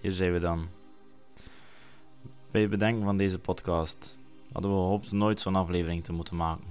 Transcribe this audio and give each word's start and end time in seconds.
hier 0.00 0.12
zijn 0.12 0.32
we 0.32 0.38
dan. 0.38 0.68
Bij 2.50 2.60
het 2.60 2.70
bedenken 2.70 3.04
van 3.04 3.16
deze 3.16 3.38
podcast 3.38 4.18
hadden 4.52 4.70
we 4.70 4.76
gehoopt 4.76 5.12
nooit 5.12 5.40
zo'n 5.40 5.56
aflevering 5.56 6.04
te 6.04 6.12
moeten 6.12 6.36
maken. 6.36 6.64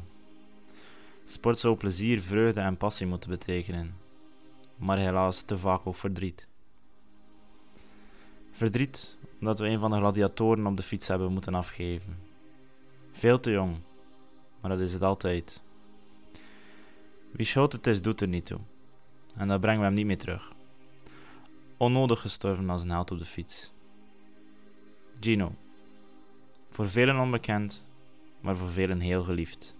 Sport 1.26 1.60
zou 1.60 1.76
plezier, 1.76 2.22
vreugde 2.22 2.60
en 2.60 2.78
passie 2.78 3.08
moeten 3.08 3.30
betekenen, 3.30 3.96
maar 4.76 4.98
helaas 4.98 5.42
te 5.42 5.58
vaak 5.58 5.88
ook 5.88 5.96
verdriet. 5.96 6.48
Verdriet 8.52 9.18
omdat 9.40 9.60
we 9.60 9.68
een 9.68 9.80
van 9.80 9.92
de 9.92 9.98
gladiatoren 9.98 10.68
op 10.68 10.78
de 10.78 10.84
fiets 10.84 11.08
hebben 11.08 11.32
moeten 11.32 11.56
afgeven. 11.56 12.18
Veel 13.12 13.40
te 13.40 13.52
jong, 13.52 13.78
maar 14.62 14.72
dat 14.72 14.80
is 14.80 14.94
het 14.94 15.04
altijd. 15.04 15.62
Wie 17.32 17.46
schoot 17.46 17.72
het 17.72 17.88
is, 17.88 18.02
doet 18.02 18.22
er 18.22 18.28
niet 18.28 18.46
toe. 18.46 18.60
En 19.36 19.48
dat 19.48 19.62
brengen 19.62 19.80
we 19.80 19.86
hem 19.86 19.96
niet 19.96 20.06
meer 20.06 20.18
terug. 20.18 20.52
Onnodig 21.80 22.22
gestorven 22.22 22.70
als 22.70 22.84
een 22.84 22.90
held 22.90 23.12
op 23.12 23.20
de 23.20 23.26
fiets. 23.26 23.72
Gino. 25.20 25.52
Voor 26.70 26.90
velen 26.90 27.20
onbekend, 27.20 27.86
maar 28.42 28.56
voor 28.56 28.70
velen 28.70 29.00
heel 29.00 29.24
geliefd. 29.24 29.76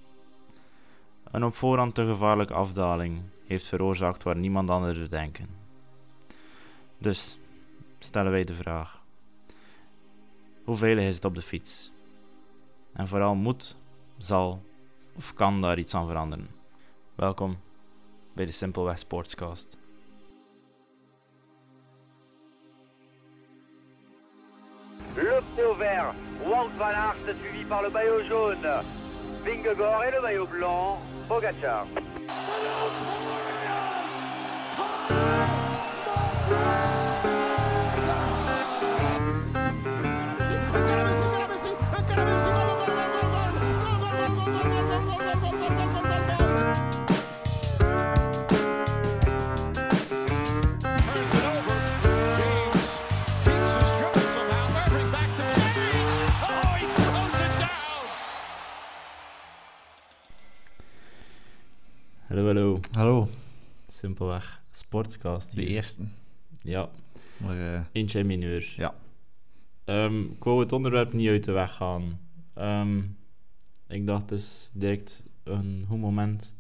Een 1.32 1.44
op 1.44 1.56
voorhand 1.56 1.96
te 1.96 2.06
gevaarlijke 2.06 2.54
afdaling 2.54 3.22
heeft 3.46 3.66
veroorzaakt 3.66 4.24
waar 4.24 4.36
niemand 4.36 4.70
anders 4.70 5.10
denken. 5.10 5.50
Dus 6.98 7.38
stellen 8.00 8.32
wij 8.32 8.44
de 8.44 8.56
vraag: 8.56 9.04
hoe 10.64 10.76
veilig 10.76 11.06
is 11.06 11.16
het 11.16 11.26
op 11.26 11.36
de 11.36 11.42
fiets? 11.42 11.92
En 12.94 13.08
vooral 13.08 13.36
moet, 13.36 13.76
zal 14.18 14.64
of 15.16 15.34
kan 15.34 15.62
daar 15.62 15.78
iets 15.80 15.96
aan 15.96 16.08
veranderen? 16.08 16.48
Welkom 17.16 17.58
bij 18.34 18.46
de 18.46 18.52
Simpelweg 18.52 19.00
Sportscast. 19.00 19.79
Vert, 25.80 26.14
Wout 26.46 26.70
van 26.78 26.94
suivi 27.42 27.64
par 27.64 27.82
le 27.82 27.90
maillot 27.90 28.24
jaune, 28.28 28.68
Vingegaard 29.46 30.04
et 30.04 30.12
le 30.12 30.22
maillot 30.22 30.48
blanc, 30.48 31.00
Pogacar. 31.28 31.86
Hallo, 62.30 62.46
hallo. 62.46 62.80
Hallo, 62.98 63.28
Simpelweg 63.88 64.62
Sportscast 64.72 65.56
de 65.56 65.62
hier. 65.62 65.70
eerste. 65.70 66.02
Ja, 66.58 66.90
Maar 67.38 67.74
eh, 67.74 67.82
eentje 67.92 68.20
in 68.20 68.26
mineur. 68.26 68.74
ja, 68.76 68.96
Ehm, 69.86 70.22
ik 70.22 70.44
wou 70.44 70.60
het 70.60 70.72
onderwerp 70.72 71.14
niet 71.14 71.28
uit 71.30 71.44
de 71.44 71.52
weg 71.52 71.76
gaan. 71.76 72.20
Ehm, 72.54 73.00
ik 73.88 74.08
dacht 74.08 74.22
het 74.30 74.40
is 74.40 74.70
direct 74.74 75.24
een 75.44 75.86
goed 75.88 76.00
moment 76.00 76.56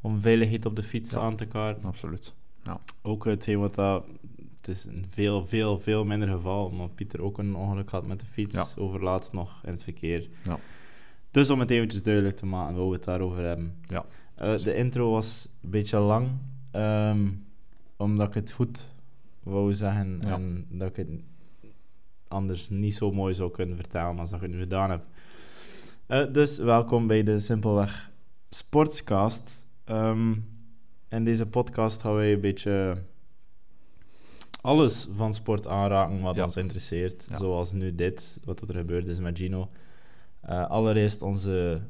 om 0.00 0.20
veiligheid 0.20 0.66
op 0.66 0.76
de 0.76 0.82
fiets 0.82 1.10
Ja. 1.12 1.20
aan 1.20 1.36
te 1.36 1.46
kaarten. 1.46 1.84
absoluut. 1.84 2.34
Ook 3.02 3.24
hetgeen 3.24 3.58
wat 3.58 3.74
dat... 3.74 4.04
Het 4.56 4.68
is 4.68 4.84
een 4.84 5.04
veel, 5.08 5.46
veel, 5.46 5.78
veel 5.78 6.04
minder 6.04 6.28
geval, 6.28 6.66
omdat 6.66 6.94
Pieter 6.94 7.22
ook 7.22 7.38
een 7.38 7.54
ongeluk 7.54 7.90
had 7.90 8.06
met 8.06 8.20
de 8.20 8.26
fiets. 8.26 8.54
Ja. 8.54 8.82
Overlaatst 8.82 9.32
nog 9.32 9.60
in 9.64 9.70
het 9.72 9.82
verkeer. 9.82 10.28
Ja. 10.44 10.58
Dus 11.30 11.50
om 11.50 11.60
het 11.60 11.70
eventjes 11.70 12.02
duidelijk 12.02 12.36
te 12.36 12.46
maken, 12.46 12.86
we 12.88 12.92
het 12.92 13.04
daarover 13.04 13.42
hebben. 13.44 13.76
Ja. 13.86 14.04
Eh, 14.42 14.58
de 14.62 14.74
intro 14.74 15.10
was 15.10 15.48
een 15.62 15.70
beetje 15.70 15.98
lang, 15.98 16.28
ehm, 16.70 17.28
omdat 17.96 18.28
ik 18.28 18.34
het 18.34 18.50
goed 18.52 18.88
wou 19.42 19.74
zeggen 19.74 20.18
Ja. 20.20 20.32
en 20.34 20.66
dat 20.70 20.88
ik 20.88 20.96
het 20.96 21.08
anders 22.28 22.68
niet 22.68 22.94
zo 22.94 23.12
mooi 23.12 23.34
zou 23.34 23.50
kunnen 23.50 23.76
vertellen 23.76 24.18
als 24.18 24.30
dat 24.30 24.38
ik 24.40 24.46
het 24.46 24.54
nu 24.54 24.60
gedaan 24.62 24.90
heb. 24.90 25.04
Eh, 26.06 26.32
dus 26.32 26.58
welkom 26.58 27.06
bij 27.06 27.22
de 27.22 27.40
Simpelweg 27.40 28.10
Sportscast. 28.48 29.66
Ehm, 29.84 30.34
in 31.08 31.24
deze 31.24 31.46
podcast 31.46 32.00
gaan 32.00 32.14
wij 32.14 32.32
een 32.32 32.40
beetje 32.40 33.02
alles 34.60 35.08
van 35.14 35.34
sport 35.34 35.66
aanraken 35.68 36.20
wat 36.20 36.36
Ja. 36.36 36.44
ons 36.44 36.56
interesseert. 36.56 37.26
Ja. 37.30 37.36
Zoals 37.36 37.72
nu 37.72 37.94
dit, 37.94 38.40
wat 38.44 38.60
er 38.68 38.74
gebeurd 38.74 39.08
is 39.08 39.20
met 39.20 39.38
Gino. 39.38 39.68
Eh, 40.40 40.66
allereerst 40.70 41.22
onze 41.22 41.80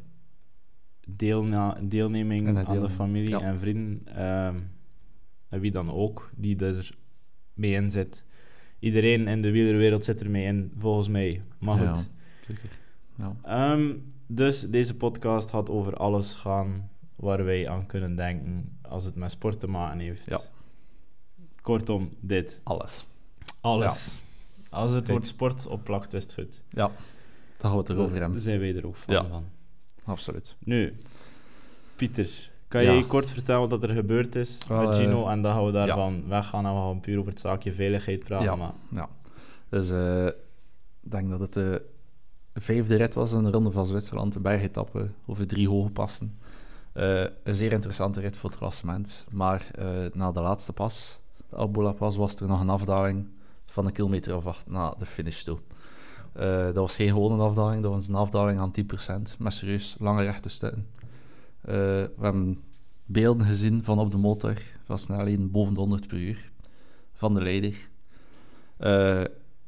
deelna- 1.07 1.79
deelneming 1.83 2.59
aan 2.67 2.81
de 2.81 2.91
familie 2.91 3.29
ja. 3.29 3.41
en 3.41 3.59
vrienden. 3.59 4.03
ehm, 4.17 4.57
en 5.49 5.61
wie 5.61 5.71
dan 5.71 5.91
ook, 5.93 6.31
die 6.37 6.65
er 6.65 6.91
mee 7.55 7.73
in 7.73 7.91
zit. 7.91 8.25
Iedereen 8.79 9.29
in 9.29 9.43
de 9.43 9.51
wielerwereld 9.51 10.05
zit 10.05 10.21
er 10.21 10.31
mee 10.31 10.45
in, 10.45 10.73
volgens 10.79 11.09
mij. 11.09 11.43
Maar 11.59 11.83
Ja. 11.83 11.95
goed. 11.95 12.11
Zeker. 12.47 12.71
Ja. 13.17 13.37
Ehm, 13.43 13.95
dus 14.27 14.61
deze 14.71 14.97
podcast 14.97 15.51
gaat 15.51 15.71
over 15.71 15.95
alles 15.95 16.35
gaan 16.35 16.91
waar 17.17 17.45
wij 17.45 17.69
aan 17.69 17.87
kunnen 17.87 18.15
denken 18.17 18.79
als 18.83 19.05
het 19.05 19.15
met 19.15 19.31
sport 19.31 19.59
te 19.59 19.67
maken 19.67 19.99
heeft. 19.99 20.25
Ja. 20.25 20.41
Kortom, 21.61 22.11
dit. 22.21 22.61
Alles. 22.63 23.07
Alles. 23.61 24.19
Als 24.71 24.91
het 24.93 25.05
Kijk. 25.05 25.11
woord 25.19 25.27
sport 25.27 25.67
opplakt, 25.67 26.13
is 26.13 26.23
het 26.23 26.35
goed. 26.35 26.65
Ja, 26.71 26.87
daar 26.87 26.91
gaan 27.57 27.71
we 27.73 27.77
het 27.79 27.89
erover 27.89 28.21
hebben. 28.21 28.39
zijn 28.39 28.59
wij 28.59 28.77
er 28.77 28.87
ook 28.87 28.97
van. 28.97 29.15
Ja. 29.15 29.27
van. 29.29 29.45
Absoluut. 30.05 30.57
Nu, 30.59 30.97
Pieter, 31.97 32.51
kan 32.69 32.83
Ja. 32.83 32.93
je 32.93 33.07
kort 33.07 33.31
vertellen 33.31 33.69
wat 33.69 33.83
er 33.83 33.95
gebeurd 33.95 34.35
is 34.35 34.61
Wel, 34.69 34.87
met 34.87 34.89
eh, 34.91 34.97
Gino? 35.05 35.27
En 35.29 35.43
dan 35.43 35.53
gaan 35.53 35.65
we 35.67 35.73
daarvan 35.73 36.29
weggaan 36.29 36.67
en 36.67 36.73
we 36.73 36.79
gaan 36.79 37.01
puur 37.01 37.19
over 37.19 37.31
het 37.31 37.41
zaakje 37.41 37.73
veiligheid 37.73 38.25
praten. 38.25 38.47
Ja. 38.47 38.57
Maar 38.57 38.73
Ja. 38.89 39.09
Dus 39.69 39.91
eh, 39.91 40.27
ik 41.03 41.11
denk 41.11 41.31
dat 41.31 41.41
het 41.41 41.53
de 41.53 41.83
vijfde 42.55 42.97
rit 42.97 43.15
was 43.15 43.33
in 43.33 43.45
de 43.45 43.51
Ronde 43.51 43.71
van 43.71 43.87
Zwitserland, 43.87 44.33
de 44.33 44.41
bergetappe 44.41 45.09
over 45.27 45.47
drie 45.47 45.69
hoge 45.69 45.91
passen. 45.91 46.39
Eh, 46.93 47.21
een 47.45 47.55
zeer 47.55 47.73
interessante 47.73 48.21
rit 48.21 48.37
voor 48.37 48.51
het 48.51 48.59
klassement. 48.59 49.27
Maar 49.31 49.67
eh, 49.75 49.87
na 50.13 50.33
de 50.33 50.41
laatste 50.41 50.73
pas, 50.73 51.21
de 51.51 51.57
Albola 51.57 51.93
pas, 51.93 52.17
was 52.17 52.37
er 52.41 52.47
nog 52.47 52.61
een 52.61 52.69
afdaling 52.69 53.29
van 53.67 53.87
een 53.87 53.93
kilometer 53.93 54.37
of 54.37 54.47
acht 54.47 54.71
naar 54.71 54.97
de 54.99 55.07
finish 55.07 55.43
toe. 55.43 55.59
Eh, 56.33 56.65
dat 56.65 56.75
was 56.75 56.95
geen 56.95 57.09
gewone 57.09 57.43
afdaling, 57.43 57.83
dat 57.83 57.93
was 57.93 58.09
een 58.09 58.15
afdaling 58.15 58.61
aan 58.61 58.71
10%, 58.71 59.37
met 59.39 59.53
serieus 59.53 59.97
lange 59.99 60.23
rechte 60.23 60.49
stukken. 60.49 60.87
Eh, 61.61 61.75
we 61.75 62.21
hebben 62.21 62.59
beelden 63.05 63.47
gezien 63.47 63.85
van 63.85 63.99
op 63.99 64.11
de 64.11 64.17
motor, 64.17 64.55
van 64.85 64.99
snelheden 64.99 65.51
boven 65.51 65.75
de 65.75 65.81
100 65.81 66.07
per 66.07 66.19
uur, 66.19 66.51
van 67.13 67.35
de 67.35 67.43
leider. 67.43 67.89
Eh, 68.77 69.21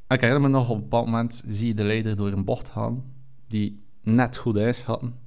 ik 0.07 0.21
herinner 0.21 0.41
me 0.41 0.47
nog, 0.47 0.69
op 0.69 0.75
een 0.75 0.81
bepaald 0.81 1.05
moment 1.05 1.43
zie 1.47 1.67
je 1.67 1.73
de 1.73 1.85
leider 1.85 2.15
door 2.15 2.31
een 2.31 2.45
bocht 2.45 2.69
gaan, 2.69 3.03
die 3.47 3.83
net 4.01 4.37
goed 4.37 4.57
ijs 4.57 4.83
hadden. 4.83 5.19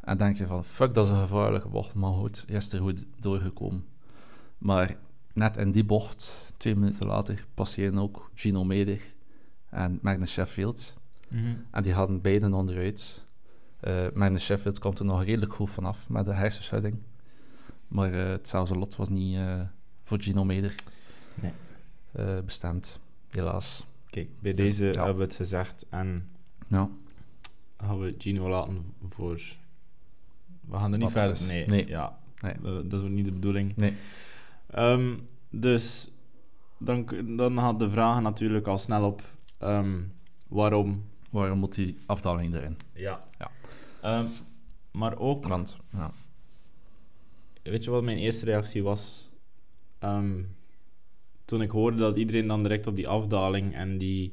En 0.00 0.18
denk 0.18 0.36
je 0.36 0.46
van, 0.46 0.64
fuck, 0.64 0.94
dat 0.94 1.04
is 1.04 1.10
een 1.10 1.20
gevaarlijke 1.20 1.68
bocht, 1.68 1.94
maar 1.94 2.12
goed, 2.12 2.44
hij 2.46 2.56
is 2.56 2.72
er 2.72 2.80
goed 2.80 3.06
doorgekomen. 3.20 3.84
Maar 4.58 4.96
net 5.32 5.56
in 5.56 5.70
die 5.70 5.84
bocht, 5.84 6.32
twee 6.56 6.76
minuten 6.76 7.06
later, 7.06 7.46
passeren 7.54 7.98
ook 7.98 8.30
Gino 8.34 8.64
Meder 8.64 9.00
en 9.70 9.98
Magnus 10.02 10.32
Sheffield. 10.32 10.96
En 11.70 11.82
die 11.82 11.92
hadden 11.92 12.20
beiden 12.20 12.52
onderuit. 12.52 13.24
Eh 13.80 14.06
Magnus 14.14 14.44
Sheffield 14.44 14.78
komt 14.78 14.98
er 14.98 15.04
nog 15.04 15.24
redelijk 15.24 15.52
goed 15.52 15.70
vanaf 15.70 16.08
met 16.08 16.24
de 16.24 16.32
hersenschudding. 16.32 16.96
Maar 17.88 18.12
eh, 18.12 18.28
hetzelfde 18.28 18.78
lot 18.78 18.96
was 18.96 19.08
niet 19.08 19.36
eh, 19.36 19.60
voor 20.04 20.20
Gino 20.20 20.44
Meder 20.44 20.74
Nee. 21.34 21.52
bestemd, 22.42 23.00
helaas. 23.30 23.84
kijk, 24.10 24.28
bij 24.40 24.54
Dus, 24.54 24.66
deze 24.66 24.86
ja. 24.86 24.92
hebben 25.04 25.16
we 25.16 25.22
het 25.22 25.34
gezegd 25.34 25.86
en 25.90 26.28
Ja, 26.68 26.88
gaan 27.76 27.98
we 28.00 28.14
Gino 28.18 28.48
laten 28.48 28.92
voor... 29.08 29.40
We 30.60 30.76
gaan 30.76 30.92
er 30.92 30.98
niet 30.98 31.12
Wat 31.12 31.24
verder... 31.24 31.46
Nee, 31.46 31.66
Nee. 31.66 31.86
Ja, 31.86 32.18
nee. 32.40 32.54
Dat 32.62 32.92
is 33.00 33.00
ook 33.00 33.08
niet 33.08 33.24
de 33.24 33.32
bedoeling. 33.32 33.76
Nee. 33.76 33.94
Ehm, 34.70 35.14
dus 35.50 36.08
dan, 36.78 37.08
dan 37.36 37.58
gaat 37.58 37.78
de 37.78 37.90
vraag 37.90 38.20
natuurlijk 38.20 38.66
al 38.66 38.78
snel 38.78 39.04
op 39.04 39.22
ehm, 39.58 40.00
waarom. 40.48 41.04
Waarom 41.30 41.58
moet 41.58 41.74
die 41.74 41.96
afdaling 42.06 42.54
erin? 42.54 42.76
Ja. 42.92 43.24
Ja. 43.38 43.50
Ehm, 44.02 44.26
maar 44.90 45.18
ook, 45.18 45.46
Want, 45.48 45.76
ja. 45.92 46.10
weet 47.62 47.84
je 47.84 47.90
wat 47.90 48.02
mijn 48.02 48.18
eerste 48.18 48.44
reactie 48.44 48.82
was? 48.82 49.30
Ehm, 49.98 50.42
toen 51.44 51.62
ik 51.62 51.70
hoorde 51.70 51.96
dat 51.98 52.16
iedereen 52.16 52.46
dan 52.46 52.62
direct 52.62 52.86
op 52.86 52.96
die 52.96 53.08
afdaling 53.08 53.74
en 53.74 53.98
die 53.98 54.32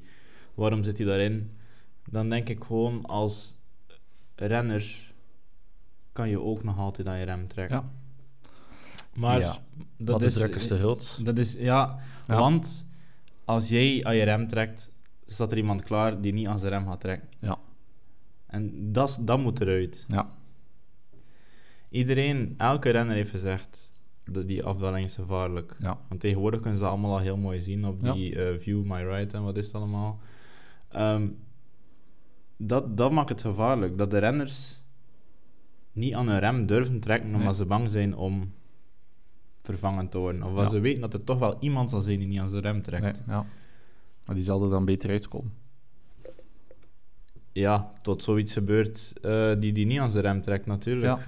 waarom 0.53 0.83
zit 0.83 0.97
hij 0.97 1.07
daarin, 1.07 1.51
dan 2.09 2.29
denk 2.29 2.49
ik 2.49 2.63
gewoon 2.63 3.05
als 3.05 3.55
renner 4.35 5.13
kan 6.11 6.29
je 6.29 6.39
ook 6.41 6.63
nog 6.63 6.77
altijd 6.77 7.07
aan 7.07 7.17
je 7.19 7.25
rem 7.25 7.47
trekken. 7.47 7.77
Ja. 7.77 7.91
Maar 9.13 9.39
Ja. 9.39 9.61
dat 9.97 10.07
Wat 10.07 10.19
de 10.19 10.25
is, 10.25 10.33
druk 10.33 10.55
is 10.55 10.67
te 10.67 10.77
groot. 10.77 11.25
Dat 11.25 11.37
is, 11.37 11.53
ja, 11.53 11.99
Ja. 12.27 12.37
want 12.39 12.85
als 13.45 13.69
jij 13.69 14.03
aan 14.03 14.15
je 14.15 14.23
rem 14.23 14.47
trekt, 14.47 14.91
staat 15.25 15.51
er 15.51 15.57
iemand 15.57 15.81
klaar 15.81 16.21
die 16.21 16.33
niet 16.33 16.47
aan 16.47 16.59
zijn 16.59 16.71
rem 16.71 16.87
gaat 16.87 16.99
trekken. 17.01 17.29
Ja. 17.39 17.57
En 18.47 18.91
dat, 18.91 19.19
dat 19.21 19.39
moet 19.39 19.61
eruit. 19.61 20.05
Ja. 20.07 20.29
Iedereen, 21.89 22.53
elke 22.57 22.89
renner 22.89 23.15
heeft 23.15 23.29
gezegd 23.29 23.93
dat 24.23 24.47
die 24.47 24.63
afdaling 24.63 25.05
is 25.05 25.15
gevaarlijk. 25.15 25.75
Ja. 25.79 25.99
Want 26.07 26.21
tegenwoordig 26.21 26.59
kunnen 26.59 26.77
ze 26.77 26.83
dat 26.83 26.93
allemaal 26.93 27.11
al 27.11 27.19
heel 27.19 27.37
mooi 27.37 27.61
zien 27.61 27.85
op 27.85 28.03
Ja. 28.03 28.13
die 28.13 28.43
eh, 28.45 28.59
View 28.59 28.83
My 28.83 29.03
Right 29.03 29.33
en 29.33 29.43
wat 29.43 29.57
is 29.57 29.65
het 29.65 29.75
allemaal. 29.75 30.19
Ehm, 30.89 31.27
dat, 32.57 32.97
dat 32.97 33.11
maakt 33.11 33.29
het 33.29 33.41
gevaarlijk. 33.41 33.97
Dat 33.97 34.11
de 34.11 34.17
renners 34.17 34.81
niet 35.91 36.13
aan 36.13 36.27
hun 36.29 36.39
rem 36.39 36.65
durven 36.65 36.99
trekken 36.99 37.27
omdat 37.29 37.43
Nee. 37.43 37.53
ze 37.53 37.65
bang 37.65 37.89
zijn 37.89 38.15
om 38.15 38.53
vervangen 39.57 40.09
te 40.09 40.17
worden. 40.17 40.43
Of 40.43 40.55
Ja. 40.57 40.67
ze 40.67 40.79
weten 40.79 41.01
dat 41.01 41.13
er 41.13 41.23
toch 41.23 41.39
wel 41.39 41.57
iemand 41.59 41.89
zal 41.89 42.01
zijn 42.01 42.19
die 42.19 42.27
niet 42.27 42.39
aan 42.39 42.49
zijn 42.49 42.61
rem 42.61 42.81
trekt. 42.81 43.03
Nee, 43.25 43.35
ja. 43.35 43.45
Maar 44.25 44.35
die 44.35 44.43
zal 44.43 44.63
er 44.63 44.69
dan 44.69 44.85
beter 44.85 45.09
uitkomen. 45.09 45.53
Ja, 47.51 47.93
tot 48.01 48.23
zoiets 48.23 48.53
gebeurt 48.53 49.13
eh, 49.21 49.51
die 49.59 49.71
die 49.71 49.85
niet 49.85 49.99
aan 49.99 50.09
zijn 50.09 50.23
rem 50.23 50.41
trekt 50.41 50.65
natuurlijk. 50.65 51.05
Ja. 51.17 51.25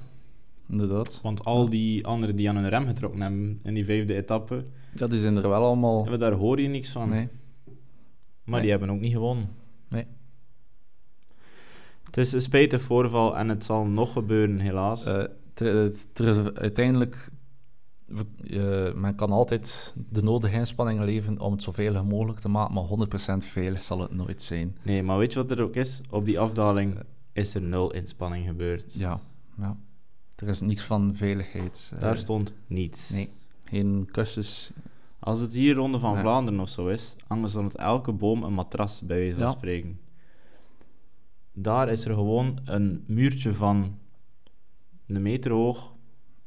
Inderdaad. 0.70 1.20
Want 1.22 1.46
al 1.46 1.70
die 1.70 2.06
anderen 2.06 2.36
die 2.36 2.50
aan 2.50 2.56
hun 2.56 2.70
rem 2.70 2.86
getrokken 2.86 3.22
hebben 3.22 3.58
in 3.64 3.74
die 3.74 3.86
vijfde 3.86 4.16
etappe, 4.16 4.66
Ja, 4.94 5.08
die 5.08 5.20
zijn 5.20 5.36
er 5.36 5.50
wel 5.50 5.64
allemaal... 5.64 6.02
hebben 6.02 6.20
daar 6.20 6.32
hoor 6.32 6.62
je 6.62 6.68
niks 6.68 6.90
van. 6.92 7.10
Nee. 7.10 7.28
Maar 8.44 8.54
Nee. 8.54 8.62
die 8.62 8.70
hebben 8.70 8.90
ook 8.90 9.00
niet 9.00 9.12
gewonnen. 9.14 9.50
Nee. 9.90 10.06
Het 12.04 12.18
is 12.18 12.32
een 12.32 12.42
spijtig 12.42 12.82
voorval 12.82 13.38
en 13.38 13.50
het 13.50 13.64
zal 13.64 13.88
nog 13.88 14.12
gebeuren, 14.12 14.60
helaas. 14.60 15.04
Ter- 15.54 15.94
is 16.28 16.38
uiteindelijk... 16.54 17.30
we- 18.08 18.26
eh, 18.90 18.94
men 19.02 19.16
kan 19.16 19.32
altijd 19.32 19.94
de 20.10 20.24
nodige 20.24 20.56
inspanningen 20.58 21.06
leveren 21.06 21.40
om 21.40 21.52
het 21.52 21.64
zoveel 21.64 22.04
mogelijk 22.04 22.40
te 22.40 22.50
maken, 22.50 22.74
maar 22.74 22.84
100% 22.84 23.46
veilig 23.46 23.84
zal 23.84 24.00
het 24.00 24.12
nooit 24.12 24.42
zijn. 24.42 24.78
nee, 24.84 25.04
maar 25.04 25.18
weet 25.18 25.34
je 25.34 25.40
wat 25.40 25.52
er 25.52 25.62
ook 25.62 25.76
is? 25.76 26.02
Op 26.10 26.26
die 26.26 26.40
afdaling 26.40 26.98
is 27.34 27.56
er 27.56 27.62
nul 27.62 27.94
inspanning 27.94 28.46
gebeurd. 28.46 28.94
Ja, 28.94 29.20
ja. 29.58 29.78
Er 30.36 30.48
is 30.48 30.62
niks 30.62 30.84
van 30.84 31.16
veiligheid. 31.16 31.92
eh, 31.94 32.00
Daar 32.02 32.18
stond 32.18 32.54
niets. 32.68 33.10
Nee, 33.10 33.30
geen 33.66 34.08
kussens. 34.12 34.72
Als 35.20 35.40
het 35.40 35.54
hier 35.54 35.76
Ronde 35.76 36.00
van 36.00 36.12
Nee. 36.14 36.22
Vlaanderen 36.22 36.60
of 36.60 36.70
zo 36.70 36.88
is, 36.88 37.16
hangen 37.28 37.50
ze 37.50 37.58
aan 37.58 37.64
het 37.64 37.76
elke 37.76 38.12
boom 38.12 38.44
een 38.44 38.54
matras, 38.54 39.02
bij 39.02 39.18
wijze 39.18 39.34
van 39.34 39.44
Ja. 39.44 39.52
spreken. 39.52 40.00
Daar 41.54 41.90
is 41.90 42.06
er 42.06 42.14
gewoon 42.14 42.60
een 42.66 43.04
muurtje 43.08 43.54
van 43.54 43.98
een 45.08 45.22
meter 45.22 45.52
hoog 45.52 45.94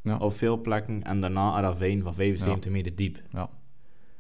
Ja. 0.03 0.17
op 0.17 0.33
veel 0.33 0.61
plekken 0.61 1.03
en 1.03 1.21
daarna 1.21 1.55
een 1.57 1.63
ravijn 1.63 2.03
van 2.03 2.15
75 2.15 2.71
meter 2.71 2.95
diep. 2.95 3.19
Ja. 3.33 3.49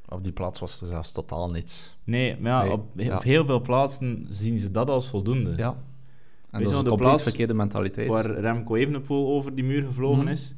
Op 0.09 0.23
die 0.25 0.33
plaats 0.33 0.61
was 0.61 0.81
er 0.81 0.87
zelfs 0.87 1.13
totaal 1.13 1.51
niets. 1.51 1.97
Nee, 2.05 2.37
maar 2.41 2.65
Nee, 2.65 2.73
op, 2.73 2.81
op 3.15 3.23
heel 3.23 3.45
veel 3.45 3.61
plaatsen 3.61 4.27
zien 4.29 4.59
ze 4.59 4.71
dat 4.71 4.89
als 4.91 5.09
voldoende. 5.09 5.55
Ja. 5.57 5.69
En 5.69 6.59
Weet 6.59 6.61
dat 6.61 6.61
is 6.73 6.79
een 6.79 6.85
de 6.85 6.91
compleet 6.91 7.23
verkeerde 7.23 7.55
mentaliteit. 7.55 8.09
Waar 8.09 8.31
Remco 8.41 8.75
Evenepoel 8.75 9.29
over 9.29 9.55
die 9.55 9.65
muur 9.65 9.83
gevlogen 9.83 10.23
Mhm. 10.23 10.33
is, 10.33 10.55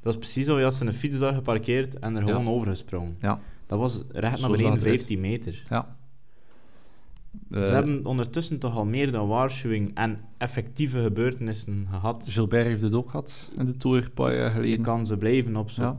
dat 0.00 0.12
is 0.12 0.18
precies 0.18 0.46
zo. 0.46 0.56
Je 0.58 0.64
had 0.64 0.74
zijn 0.74 0.92
fiets 0.92 1.18
daar 1.18 1.34
geparkeerd 1.34 1.98
en 1.98 2.16
er 2.16 2.22
gewoon 2.22 2.48
overgesprongen. 2.48 3.16
Ja, 3.20 3.40
Dat 3.66 3.78
was 3.78 4.02
recht 4.08 4.40
naar 4.40 4.50
beneden 4.50 4.66
zag 4.66 4.72
het 4.74 4.82
eruit. 4.82 4.96
15 5.00 5.20
meter. 5.20 5.62
ja. 5.68 5.95
Ze 7.50 7.58
Eh, 7.58 7.68
hebben 7.70 8.06
ondertussen 8.06 8.58
toch 8.58 8.76
al 8.76 8.84
meer 8.84 9.12
dan 9.12 9.28
waarschuwing 9.28 9.90
en 9.94 10.20
effectieve 10.38 11.02
gebeurtenissen 11.02 11.86
gehad. 11.90 12.28
Gilbert 12.30 12.64
heeft 12.66 12.82
het 12.82 12.94
ook 12.94 13.10
gehad 13.10 13.50
in 13.56 13.64
de 13.66 13.76
Tour 13.76 14.02
een 14.04 14.12
paar 14.12 14.34
jaar 14.36 14.44
Je 14.46 14.50
geleden. 14.52 14.82
kan 14.82 15.06
ze 15.06 15.16
blijven 15.16 15.56
op 15.56 15.70
zo. 15.70 15.82
Ja. 15.82 15.96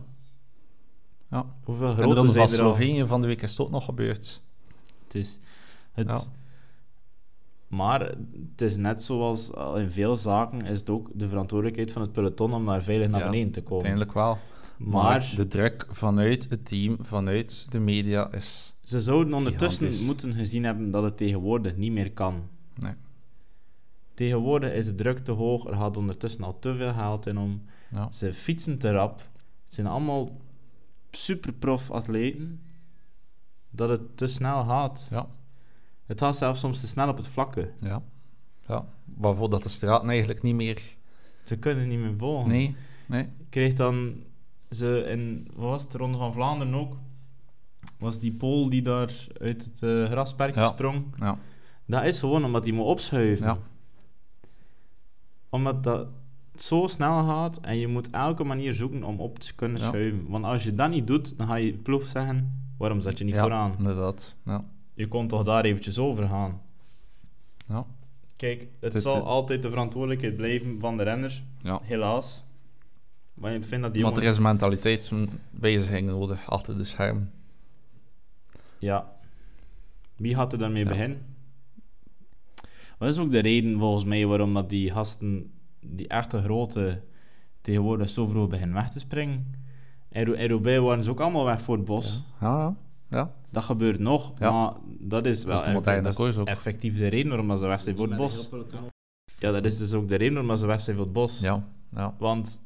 Ja. 1.29 1.45
Hoeveel 1.63 1.87
En 1.87 1.93
grote 1.95 2.15
van 2.15 2.29
zijn 2.29 2.49
er 2.49 2.61
al? 2.61 2.73
Slovenië 2.73 3.05
van 3.05 3.21
de 3.21 3.27
week 3.27 3.41
is 3.41 3.49
het 3.51 3.59
ook 3.59 3.69
nog 3.69 3.85
gebeurd. 3.85 4.41
Het 5.03 5.15
is... 5.15 5.39
Het, 5.91 6.07
Ja. 6.07 6.19
Maar 7.67 7.99
het 8.51 8.61
is 8.61 8.75
net 8.75 9.03
zoals 9.03 9.53
al 9.53 9.77
in 9.77 9.91
veel 9.91 10.15
zaken 10.15 10.61
is 10.61 10.79
het 10.79 10.89
ook 10.89 11.09
de 11.13 11.29
verantwoordelijkheid 11.29 11.91
van 11.91 12.01
het 12.01 12.11
peloton 12.11 12.53
om 12.53 12.65
daar 12.65 12.83
veilig 12.83 13.07
naar 13.09 13.23
beneden 13.29 13.51
te 13.51 13.61
komen. 13.61 13.85
Uiteindelijk 13.85 14.13
wel. 14.13 14.37
Maar, 14.77 15.03
Maar 15.03 15.33
de 15.35 15.47
druk 15.47 15.85
vanuit 15.89 16.49
het 16.49 16.65
team, 16.65 16.97
vanuit 17.01 17.71
de 17.71 17.79
media 17.79 18.31
is... 18.31 18.73
ze 18.81 19.01
zouden 19.01 19.33
ondertussen 19.33 19.85
gigantisch. 19.85 20.05
moeten 20.07 20.33
gezien 20.33 20.63
hebben 20.63 20.91
dat 20.91 21.03
het 21.03 21.17
tegenwoordig 21.17 21.75
niet 21.75 21.91
meer 21.91 22.11
kan. 22.11 22.49
Nee. 22.75 22.93
Tegenwoordig 24.13 24.73
is 24.73 24.85
de 24.85 24.95
druk 24.95 25.19
te 25.19 25.31
hoog, 25.31 25.67
er 25.67 25.75
gaat 25.75 25.97
ondertussen 25.97 26.43
al 26.43 26.59
te 26.59 26.75
veel 26.75 26.93
geld 26.93 27.25
in 27.25 27.37
om. 27.37 27.61
Ja. 27.89 28.11
Ze 28.11 28.33
fietsen 28.33 28.77
te 28.77 28.91
rap. 28.91 29.17
Het 29.65 29.73
zijn 29.73 29.87
allemaal 29.87 30.37
superprof 31.11 31.91
atleten. 31.91 32.61
Dat 33.69 33.89
het 33.89 34.17
te 34.17 34.27
snel 34.27 34.65
gaat. 34.65 35.07
Ja. 35.11 35.27
Het 36.05 36.21
gaat 36.21 36.37
zelfs 36.37 36.59
soms 36.59 36.79
te 36.79 36.87
snel 36.87 37.09
op 37.09 37.17
het 37.17 37.27
vlakke. 37.27 37.71
Ja. 37.79 38.01
ja. 38.67 38.85
Waarvoor 39.05 39.49
dat 39.49 39.63
de 39.63 39.69
straten 39.69 40.09
eigenlijk 40.09 40.41
niet 40.41 40.55
meer... 40.55 40.81
Ze 41.43 41.57
kunnen 41.57 41.87
niet 41.87 41.99
meer 41.99 42.17
volgen. 42.17 42.49
Nee. 42.49 42.75
Nee. 43.07 43.23
Ik 43.23 43.45
kreeg 43.49 43.73
dan 43.73 44.23
ze 44.69 45.03
in, 45.07 45.47
wat 45.55 45.69
was 45.69 45.81
het, 45.81 45.91
de 45.91 45.97
Ronde 45.97 46.17
van 46.17 46.33
Vlaanderen 46.33 46.73
ook, 46.73 46.97
was 47.99 48.19
die 48.19 48.31
Pool 48.33 48.69
die 48.69 48.81
daar 48.81 49.13
uit 49.41 49.63
het 49.65 49.83
eh, 49.83 50.03
grasperkje 50.05 50.59
Ja. 50.61 50.67
sprong. 50.67 51.05
Ja. 51.15 51.37
Dat 51.85 52.03
is 52.03 52.19
gewoon 52.19 52.45
omdat 52.45 52.63
hij 52.63 52.73
moet 52.73 52.85
opschuiven. 52.85 53.45
Ja. 53.45 53.57
Omdat 55.49 55.83
dat 55.83 56.07
zo 56.55 56.87
snel 56.87 57.23
gaat 57.23 57.57
en 57.57 57.77
je 57.77 57.87
moet 57.87 58.09
elke 58.09 58.43
manier 58.43 58.73
zoeken 58.73 59.03
om 59.03 59.19
op 59.19 59.39
te 59.39 59.55
kunnen 59.55 59.81
Ja. 59.81 59.87
schuiven. 59.87 60.25
Want 60.29 60.45
als 60.45 60.63
je 60.63 60.75
dat 60.75 60.89
niet 60.89 61.07
doet, 61.07 61.37
dan 61.37 61.47
ga 61.47 61.55
je 61.55 61.73
ploeg 61.73 62.05
zeggen, 62.05 62.63
waarom 62.77 63.01
zat 63.01 63.17
je 63.17 63.23
niet 63.23 63.33
ja, 63.33 63.41
vooraan? 63.41 63.73
inderdaad. 63.77 64.35
Ja. 64.45 64.65
Je 64.93 65.07
kon 65.07 65.27
toch 65.27 65.43
daar 65.43 65.65
eventjes 65.65 65.97
over 65.99 66.27
gaan. 66.27 66.61
Ja. 67.67 67.85
Kijk, 68.35 68.67
het 68.79 69.01
zal 69.01 69.15
eh, 69.15 69.23
altijd 69.25 69.61
de 69.61 69.69
verantwoordelijkheid 69.69 70.35
blijven 70.35 70.79
van 70.79 70.97
de 70.97 71.03
renner, 71.03 71.43
Ja. 71.59 71.79
helaas. 71.83 72.43
Maar 73.39 73.53
ik 73.53 73.63
vind 73.63 73.81
dat 73.81 73.93
die 73.93 74.03
Maar 74.03 74.17
er 74.17 74.23
is 74.23 74.39
mentaliteitswijziging 74.39 76.07
nodig 76.09 76.49
achter 76.49 76.77
de 76.77 76.83
schermen. 76.83 77.31
Ja. 78.79 79.11
Wie 80.15 80.35
gaat 80.35 80.53
er 80.53 80.59
daarmee 80.59 80.83
Ja. 80.83 80.89
beginnen? 80.89 81.25
Wat 82.97 83.09
is 83.09 83.17
ook 83.17 83.31
de 83.31 83.39
reden 83.39 83.79
volgens 83.79 84.05
mij 84.05 84.25
waarom 84.25 84.53
dat 84.53 84.69
die 84.69 84.91
gasten, 84.91 85.51
die 85.85 86.07
echte 86.07 86.41
grote, 86.41 87.01
tegenwoordig 87.61 88.09
zo 88.09 88.25
vroeg 88.25 88.47
beginnen 88.49 88.75
weg 88.75 88.89
te 88.89 88.99
springen? 88.99 89.55
In 90.09 90.23
Roubaix 90.47 90.79
waren 90.79 91.03
ze 91.03 91.09
ook 91.09 91.19
allemaal 91.19 91.45
weg 91.45 91.61
voor 91.61 91.75
het 91.75 91.85
bos. 91.85 92.23
Ja, 92.41 92.47
ja. 92.59 92.75
ja. 93.09 93.33
Dat 93.49 93.63
gebeurt 93.63 93.99
nog, 93.99 94.33
Ja. 94.39 94.51
maar 94.51 94.73
dat 94.99 95.25
is 95.25 95.43
wel 95.43 95.63
is 95.63 95.83
dat 95.83 96.05
is 96.05 96.15
koers 96.15 96.37
ook. 96.37 96.47
effectief 96.47 96.97
de 96.97 97.07
reden 97.07 97.27
waarom 97.29 97.47
dat 97.47 97.59
ze 97.59 97.65
weg 97.65 97.81
zijn 97.81 97.95
voor 97.95 98.07
het 98.07 98.17
bos. 98.17 98.49
Ja, 99.39 99.51
dat 99.51 99.65
is 99.65 99.77
dus 99.77 99.93
ook 99.93 100.09
de 100.09 100.15
reden 100.15 100.33
waarom 100.33 100.49
dat 100.51 100.59
ze 100.59 100.65
weg 100.65 100.81
zijn 100.81 100.95
voor 100.95 101.05
het 101.05 101.13
bos. 101.13 101.39
Ja, 101.39 101.67
ja. 101.95 102.15
Want 102.19 102.61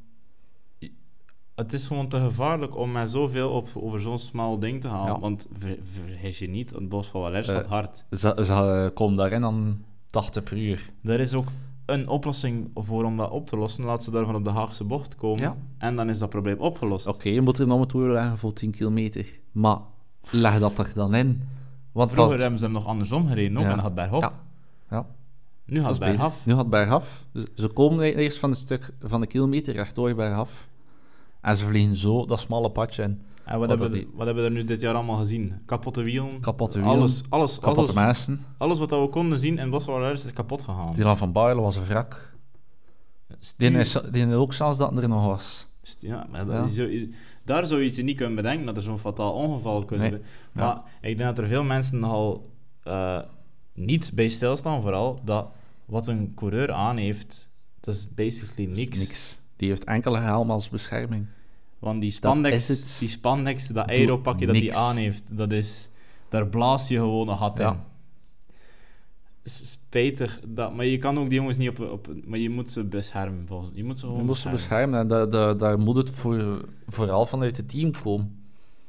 het 1.61 1.73
is 1.73 1.87
gewoon 1.87 2.07
te 2.07 2.19
gevaarlijk 2.19 2.77
om 2.77 2.91
met 2.91 3.11
zoveel 3.11 3.49
op, 3.51 3.69
over 3.75 4.01
zo'n 4.01 4.19
smal 4.19 4.59
ding 4.59 4.81
te. 4.81 4.87
Ja. 4.87 5.19
Want 5.19 5.47
ver, 5.57 5.77
vergis 6.05 6.39
je 6.39 6.49
niet, 6.49 6.69
het 6.71 6.89
bos 6.89 7.07
van 7.07 7.21
Valère 7.21 7.43
staat 7.43 7.63
Eh, 7.63 7.69
hard. 7.69 8.05
Ze, 8.11 8.37
ze 8.45 8.53
eh, 8.53 8.95
komen 8.95 9.17
daarin 9.17 9.43
aan 9.43 9.85
80 10.09 10.43
per 10.43 10.57
uur. 10.57 10.85
Er 11.03 11.19
is 11.19 11.33
ook 11.33 11.47
een 11.85 12.07
oplossing 12.07 12.69
voor 12.75 13.03
om 13.03 13.17
dat 13.17 13.29
op 13.29 13.47
te 13.47 13.57
lossen. 13.57 13.83
Laat 13.85 14.03
ze 14.03 14.11
daarvan 14.11 14.35
op 14.35 14.43
de 14.43 14.49
Haagse 14.49 14.83
bocht 14.83 15.15
komen. 15.15 15.41
Ja. 15.41 15.57
En 15.77 15.95
dan 15.95 16.09
is 16.09 16.19
dat 16.19 16.29
probleem 16.29 16.57
opgelost. 16.59 17.07
Oké, 17.07 17.29
je 17.29 17.41
moet 17.41 17.57
er 17.57 17.69
een 17.71 17.87
toer 17.87 18.09
leggen 18.09 18.37
voor 18.37 18.53
10 18.53 18.71
kilometer. 18.71 19.25
Maar 19.51 19.77
leg 20.29 20.59
dat 20.59 20.77
er 20.77 20.91
dan 20.95 21.15
in. 21.15 21.41
Want 21.91 22.11
Vroeger 22.11 22.31
dat, 22.31 22.41
hebben 22.41 22.59
ze 22.59 22.65
hem 22.65 22.73
nog 22.73 22.85
andersom 22.85 23.27
gereden 23.27 23.57
ook, 23.57 23.63
Ja. 23.63 23.71
en 23.71 23.79
gaat 23.79 23.95
bergop. 23.95 24.21
Ja. 24.21 24.33
ja, 24.89 25.05
Nu 25.65 25.75
gaat 25.75 25.85
dat 25.85 25.97
het 25.99 26.07
bergaf. 26.09 26.45
Nu 26.45 26.53
gaat 26.53 26.69
bergaf. 26.69 27.25
Ze- 27.33 27.51
Ze 27.55 27.67
komen 27.67 28.05
e- 28.05 28.11
eerst 28.11 28.37
van 28.39 28.49
een 28.49 28.55
stuk 28.55 28.89
van 29.01 29.21
de 29.21 29.27
kilometer 29.27 29.73
rechtdoor 29.73 30.15
bergaf. 30.15 30.69
En 31.41 31.55
ze 31.57 31.65
vliegen 31.65 31.95
zo 31.95 32.25
dat 32.25 32.39
smalle 32.39 32.71
padje 32.71 33.03
in. 33.03 33.21
En 33.45 33.59
wat, 33.59 33.69
Wat 33.69 33.79
hebben, 33.79 34.07
wat 34.13 34.25
hebben 34.25 34.43
we 34.43 34.49
er 34.49 34.55
nu 34.55 34.63
dit 34.63 34.81
jaar 34.81 34.93
allemaal 34.95 35.15
gezien? 35.17 35.61
Kapotte 35.65 36.01
wielen. 36.01 36.39
Kapotte 36.39 36.77
wielen, 36.79 36.93
Alles, 36.95 37.23
alles, 37.29 37.59
Kapotte 37.59 37.79
alles, 37.81 37.93
mensen. 37.93 38.39
alles 38.57 38.79
wat 38.79 38.89
we 38.89 39.07
konden 39.09 39.39
zien 39.39 39.53
in 39.53 39.59
het 39.61 39.69
bos 39.69 39.83
van 39.83 39.93
Valère 39.93 40.13
is 40.13 40.33
kapot 40.33 40.63
gegaan. 40.63 40.93
Dylan 40.93 41.17
van 41.17 41.31
Baarle 41.31 41.61
was 41.61 41.75
een 41.75 41.85
wrak. 41.85 42.33
Die 43.57 43.71
is, 43.71 43.97
die 44.11 44.27
is 44.27 44.33
ook 44.33 44.53
zelfs 44.53 44.77
dat 44.77 44.97
er 44.97 45.07
nog 45.09 45.25
was. 45.25 45.67
Ja, 45.99 46.27
maar 46.31 46.45
dat, 46.45 46.55
Ja. 46.55 46.63
die 46.63 46.71
zou- 46.73 47.13
daar 47.45 47.65
zou 47.67 47.81
je 47.83 48.03
niet 48.03 48.17
kunnen 48.17 48.35
bedenken 48.35 48.65
dat 48.65 48.77
er 48.77 48.83
zo'n 48.83 48.99
fataal 48.99 49.33
ongeval 49.33 49.85
kunnen 49.85 50.11
Nee. 50.11 50.21
Maar 50.51 50.81
ik 51.01 51.17
denk 51.17 51.35
dat 51.35 51.37
er 51.37 51.47
veel 51.47 51.63
mensen 51.63 51.99
nogal 51.99 52.49
eh, 52.83 53.19
niet 53.73 54.11
bij 54.13 54.27
stilstaan, 54.27 54.81
vooral 54.81 55.19
dat 55.23 55.47
wat 55.85 56.07
een 56.07 56.31
coureur 56.35 56.71
aan 56.71 56.97
heeft, 56.97 57.51
dat 57.79 57.95
is 57.95 58.13
basically 58.13 58.67
Dat 58.69 58.77
is 58.77 58.87
niks. 58.99 59.40
Die 59.61 59.69
heeft 59.69 59.83
enkele 59.83 60.19
helm 60.19 60.51
als 60.51 60.69
bescherming. 60.69 61.25
Want 61.79 62.01
die 62.01 62.11
spandex, 62.11 62.69
is 62.69 62.79
het. 62.79 62.95
die 62.99 63.07
spandex, 63.09 63.67
dat 63.67 63.87
aeropakje 63.87 64.45
dat 64.45 64.55
hij 64.55 64.73
aan 64.73 64.95
heeft, 64.95 65.37
dat 65.37 65.51
is, 65.51 65.89
daar 66.29 66.47
blaas 66.47 66.87
je 66.87 66.95
gewoon 66.95 67.29
een 67.29 67.37
gat 67.37 67.57
Ja. 67.57 67.71
in. 67.71 67.77
is 69.43 69.71
spijtig, 69.71 70.39
dat, 70.47 70.75
maar 70.75 70.85
je 70.85 70.97
kan 70.97 71.19
ook 71.19 71.29
die 71.29 71.37
jongens 71.39 71.57
niet 71.57 71.69
op, 71.69 71.79
op... 71.79 72.07
Maar 72.25 72.39
je 72.39 72.49
moet 72.49 72.71
ze 72.71 72.83
beschermen, 72.83 73.47
volgens 73.47 73.71
Je 73.73 73.83
moet 73.83 73.99
ze 73.99 74.05
Je 74.05 74.11
gewoon 74.11 74.25
moest 74.27 74.41
ze 74.41 74.49
beschermen. 74.49 74.97
beschermen 74.97 75.19
en 75.19 75.29
daar, 75.31 75.41
daar, 75.45 75.57
daar 75.57 75.79
moet 75.79 75.95
het 75.95 76.09
voor, 76.09 76.65
vooral 76.87 77.25
vanuit 77.25 77.57
het 77.57 77.69
team 77.69 77.91
komen. 77.91 78.43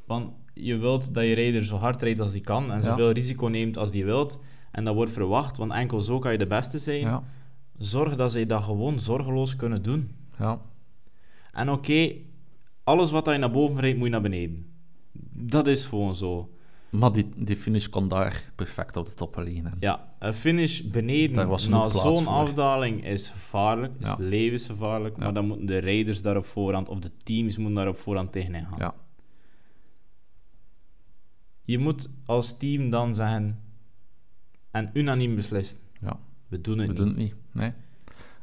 Want 0.05 0.31
je 0.55 0.77
wilt 0.77 1.15
dat 1.15 1.25
je 1.25 1.33
rijder 1.33 1.65
zo 1.65 1.77
hard 1.77 2.03
rijdt 2.03 2.21
als 2.21 2.33
die 2.33 2.41
kan 2.41 2.71
en 2.71 2.77
Ja. 2.77 2.83
zoveel 2.83 3.11
risico 3.11 3.47
neemt 3.47 3.79
als 3.79 3.91
die 3.91 4.05
wilt. 4.05 4.41
En 4.71 4.85
dat 4.85 4.95
wordt 4.95 5.13
verwacht, 5.13 5.57
want 5.57 5.73
enkel 5.73 6.01
zo 6.01 6.19
kan 6.19 6.33
je 6.33 6.39
de 6.39 6.47
beste 6.47 6.79
zijn. 6.79 7.01
Ja, 7.01 7.23
Zorg 7.79 8.17
dat 8.17 8.33
zij 8.33 8.47
dat 8.47 8.63
gewoon 8.63 9.01
zorgeloos 9.01 9.57
kunnen 9.57 9.83
doen. 9.83 10.11
Ja. 10.39 10.61
En 11.53 11.71
oké, 11.71 12.13
alles 12.85 13.11
wat 13.11 13.27
je 13.27 13.37
naar 13.37 13.51
boven 13.51 13.81
rijdt, 13.81 13.97
moet 13.97 14.07
je 14.07 14.13
naar 14.13 14.23
beneden. 14.23 14.67
Dat 15.33 15.67
is 15.67 15.85
gewoon 15.87 16.15
zo. 16.15 16.51
Maar 16.91 17.13
die, 17.13 17.29
die 17.37 17.57
finish 17.57 17.87
kon 17.87 18.09
daar 18.09 18.53
perfect 18.55 18.97
op 18.97 19.07
de 19.07 19.15
top 19.15 19.37
liggen. 19.37 19.73
Ja, 19.81 20.15
een 20.19 20.35
finish 20.35 20.81
beneden 20.81 21.49
na 21.69 21.89
zo'n 21.89 22.27
afdaling 22.27 23.05
is 23.05 23.31
gevaarlijk, 23.31 23.93
is 23.99 24.07
Ja. 24.07 24.17
levensgevaarlijk. 24.19 25.17
Ja. 25.17 25.23
Maar 25.25 25.35
dan 25.35 25.47
moeten 25.47 25.67
de 25.67 25.79
rijders 25.79 26.23
daar 26.23 26.37
op 26.37 26.45
voorhand, 26.45 26.89
of 26.89 26.99
de 26.99 27.11
teams 27.23 27.57
moeten 27.57 27.75
daar 27.77 27.89
op 27.89 27.97
voorhand 27.97 28.33
tegenin 28.33 28.67
gaan. 28.67 28.79
Ja. 28.79 28.95
Je 31.65 31.79
moet 31.79 32.11
als 32.27 32.57
team 32.57 32.91
dan 32.91 33.15
zeggen 33.15 33.61
en 34.71 34.91
unaniem 34.93 35.35
beslissen. 35.35 35.79
Ja. 36.01 36.19
We 36.49 36.61
doen 36.61 36.79
het 36.79 36.87
We 36.87 36.93
niet. 36.93 36.97
doen 37.03 37.09
het 37.09 37.17
niet. 37.17 37.35
Nee. 37.53 37.73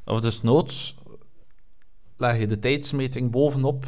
Of 0.05 0.21
dus 0.21 0.41
noods 0.41 0.95
leg 2.19 2.39
je 2.39 2.47
de 2.47 2.59
tijdsmeting 2.59 3.31
bovenop 3.31 3.87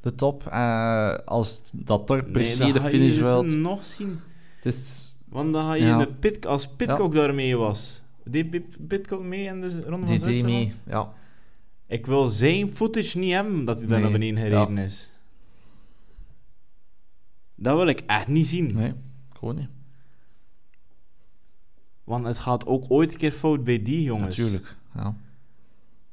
de 0.00 0.14
top. 0.14 0.46
eh, 0.46 1.14
als 1.24 1.70
dat 1.74 2.06
dorp 2.06 2.32
per 2.32 2.58
Nee, 2.58 2.72
de 2.72 2.80
finish 2.80 3.16
wilt. 3.18 3.52
nog 3.52 3.84
zien. 3.84 4.18
Het 4.56 4.74
is... 4.74 5.06
Want 5.28 5.52
dan 5.52 5.64
ga 5.64 5.74
je 5.74 5.84
Ja. 5.84 5.98
de 5.98 6.06
pit, 6.12 6.46
als 6.46 6.68
Pitcock 6.68 7.14
daarmee 7.14 7.56
was. 7.56 8.02
Deed 8.24 8.50
Pit- 8.50 8.86
Pitcock 8.88 9.22
mee 9.22 9.44
in 9.44 9.60
de 9.60 9.80
ronde 9.86 10.06
van 10.06 10.18
Zwitserland? 10.18 10.58
mee. 10.58 10.74
Ja. 10.86 11.12
Ik 11.86 12.06
wil 12.06 12.28
zijn 12.28 12.68
footage 12.70 13.18
niet 13.18 13.32
hebben 13.32 13.64
dat 13.64 13.78
hij 13.78 13.88
daar 13.88 14.00
naar 14.00 14.10
beneden 14.10 14.38
gereden 14.44 14.78
is. 14.78 15.10
Dat 17.54 17.76
wil 17.76 17.86
ik 17.86 18.00
echt 18.06 18.28
niet 18.28 18.46
zien. 18.46 18.74
Nee, 18.74 18.92
gewoon 19.32 19.56
niet. 19.56 19.68
Want 22.04 22.26
het 22.26 22.38
gaat 22.38 22.66
ook 22.66 22.84
ooit 22.88 23.10
een 23.12 23.18
keer 23.18 23.32
fout 23.32 23.64
bij 23.64 23.82
die 23.82 24.02
jongens. 24.02 24.36
Natuurlijk. 24.36 24.76
Ja. 24.94 25.16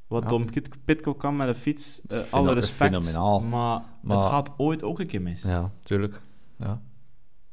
Wat 0.06 0.22
Ja. 0.22 0.28
Tom 0.28 0.50
Pit- 0.50 0.84
Pitcock 0.84 1.18
kan 1.20 1.36
met 1.36 1.48
een 1.48 1.54
fiets, 1.54 2.00
vind 2.08 2.30
alle 2.32 2.52
respect. 2.52 2.94
fenomenaal. 2.94 3.40
Maar, 3.40 3.82
Maar- 4.02 4.16
het 4.16 4.26
gaat 4.26 4.52
ooit 4.56 4.82
ook 4.82 5.00
een 5.00 5.06
keer 5.06 5.22
mis. 5.22 5.42
ja, 5.42 5.70
tuurlijk. 5.82 6.20
Ja. 6.58 6.80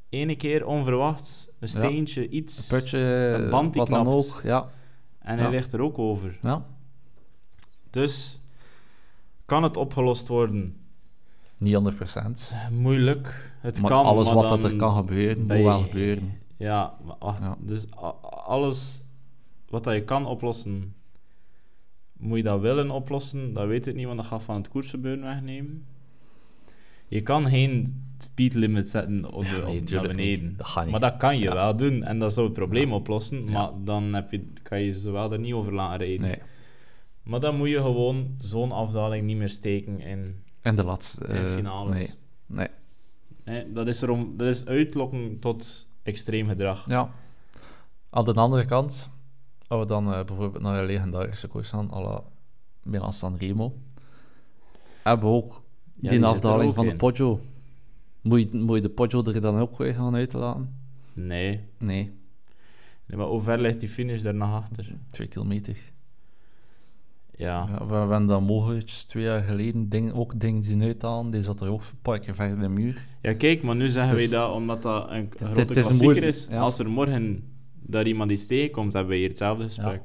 Ene 0.10 0.36
keer 0.36 0.66
onverwachts, 0.66 1.50
een 1.60 1.68
steentje, 1.68 2.30
iets. 2.30 2.72
Een 2.72 2.78
putje, 2.80 2.98
Een 3.00 3.50
band 3.50 3.74
die 3.74 3.84
knapt. 3.84 4.08
ook. 4.36 4.42
Ja. 4.44 4.70
En 5.20 5.38
hij 5.40 5.50
ligt 5.50 5.74
er 5.74 5.82
ook 5.82 6.00
over. 6.00 6.38
ja. 6.42 6.66
Dus 7.90 8.40
kan 9.46 9.64
het 9.64 9.78
opgelost 9.78 10.28
worden? 10.28 10.78
Niet 11.58 11.74
100%. 11.74 12.50
Eh, 12.52 12.68
Moeilijk. 12.70 13.52
Het 13.62 13.82
Maar 13.82 13.90
kan. 13.92 14.06
alles 14.06 14.26
maar 14.26 14.36
wat 14.36 14.50
dat 14.50 14.64
er 14.64 14.76
kan 14.76 14.96
gebeuren, 14.96 15.40
moet 15.40 15.48
wel 15.58 15.82
gebeuren. 15.82 16.38
Ja, 16.58 16.94
maar 17.04 17.56
dus 17.60 17.86
alles 18.46 19.04
wat 19.70 19.84
dat 19.84 19.94
je 19.94 20.04
kan 20.04 20.26
oplossen, 20.26 20.96
moet 22.18 22.38
je 22.38 22.44
dat 22.44 22.62
willen 22.62 22.92
oplossen? 22.92 23.54
Dat 23.54 23.68
weet 23.68 23.88
ik 23.88 23.96
niet, 23.96 24.06
want 24.06 24.18
dat 24.18 24.26
gaat 24.26 24.44
van 24.44 24.56
het 24.56 24.70
koersgebeuren 24.70 25.24
wegnemen. 25.24 25.86
Je 27.08 27.22
kan 27.22 27.48
geen 27.50 28.02
speed 28.18 28.54
limit 28.54 28.90
zetten 28.90 29.34
op 29.34 29.42
de, 29.42 29.64
op, 29.68 29.90
naar 29.90 30.02
beneden. 30.08 30.58
Dat. 30.58 30.90
Maar 30.90 31.00
dat 31.00 31.18
kan 31.18 31.38
je 31.38 31.44
Ja. 31.44 31.54
wel 31.54 31.76
doen 31.76 32.04
en 32.04 32.20
dat 32.20 32.34
zou 32.34 32.46
het 32.46 32.56
probleem 32.56 32.90
Ja. 32.90 32.96
oplossen, 32.96 33.52
maar 33.52 33.70
dan 33.84 34.14
heb 34.14 34.32
je, 34.32 34.46
kan 34.62 34.80
je 34.84 34.92
ze 34.92 35.12
wel 35.12 35.32
er 35.32 35.40
niet 35.40 35.54
over 35.54 35.74
laten 35.74 35.98
rijden. 35.98 36.22
Nee. 36.22 36.38
Maar 37.24 37.40
dan 37.40 37.58
moet 37.58 37.70
je 37.70 37.76
gewoon 37.82 38.36
zo'n 38.40 38.72
afdaling 38.72 39.26
niet 39.26 39.38
meer 39.38 39.50
steken 39.50 40.00
in, 40.00 40.44
En 40.62 40.76
de 40.76 40.84
laatste... 40.84 41.26
in 41.28 41.36
eh, 41.36 41.46
finales. 41.54 41.98
nee. 41.98 42.08
Nee. 42.46 42.68
Nee, 43.46 43.72
dat, 43.74 43.88
is 43.88 44.02
erom, 44.02 44.38
dat 44.38 44.48
is 44.48 44.66
uitlokken 44.66 45.40
tot 45.40 45.90
extreem 46.04 46.48
gedrag. 46.48 46.88
Ja. 46.90 47.12
Aan 48.10 48.26
de 48.26 48.34
andere 48.34 48.66
kant, 48.66 49.10
als 49.74 49.82
we 49.82 49.88
dan 49.88 50.14
eh, 50.14 50.26
bijvoorbeeld 50.26 50.64
naar 50.64 50.80
een 50.80 50.86
legendarische 50.86 51.48
koers 51.48 51.70
gaan, 51.70 51.94
à 51.94 52.02
la 52.02 52.24
Milan 52.84 53.14
Sanremo, 53.14 53.78
hebben 55.04 55.30
we 55.30 55.36
ook 55.36 55.62
Ja, 56.00 56.10
die, 56.10 56.20
die 56.20 56.28
afdaling 56.28 56.70
ook 56.70 56.76
van 56.76 56.86
de. 56.88 56.96
Poggio. 56.96 57.40
Moet 58.22 58.52
je, 58.52 58.58
moet 58.58 58.76
je 58.76 58.82
de 58.82 58.90
Poggio 58.90 59.24
er 59.24 59.42
dan 59.42 59.58
ook 59.60 59.78
weer 59.78 59.94
gaan 59.94 60.16
uitlaten? 60.16 60.76
Nee. 61.14 61.60
Nee, 61.78 62.12
nee. 63.06 63.18
Maar 63.18 63.28
hoe 63.28 63.42
ver 63.42 63.62
ligt 63.62 63.80
die 63.80 63.90
finish 63.90 64.22
daar 64.22 64.36
nog 64.36 64.54
achter? 64.54 64.96
twee 65.12 65.28
kilometer. 65.28 65.78
Ja. 67.36 67.68
Ja, 67.70 67.88
we 67.88 67.94
hebben 67.94 68.26
dan 68.26 68.44
mogelijk 68.44 68.88
twee 68.88 69.24
jaar 69.24 69.44
geleden 69.44 69.90
ding, 69.90 70.14
ook 70.14 70.40
dingen 70.40 70.64
zien 70.64 70.82
uithalen. 70.82 71.32
Die 71.32 71.42
zat 71.42 71.62
er 71.62 71.70
ook 71.70 71.82
een 71.82 72.02
paar 72.02 72.20
keer 72.20 72.36
verder 72.36 72.56
in 72.56 72.62
de 72.62 72.70
muur. 72.70 73.06
Ja, 73.22 73.34
kijk, 73.34 73.64
maar 73.64 73.76
nu 73.76 73.90
zeggen 73.90 74.18
Het 74.18 74.30
wij 74.30 74.40
dat 74.40 74.54
omdat 74.54 74.82
dat 74.82 75.10
een 75.12 75.32
grote 75.36 75.66
klassieker 75.66 76.24
is. 76.24 76.48
ja. 76.50 76.60
Als 76.60 76.80
er 76.80 76.90
morgen 76.90 77.53
daar 77.86 78.08
iemand 78.08 78.32
iets 78.32 78.48
tegenkomt, 78.48 78.94
hebben 78.94 79.12
we 79.12 79.18
hier 79.20 79.28
hetzelfde 79.30 79.64
gesprek. 79.64 80.02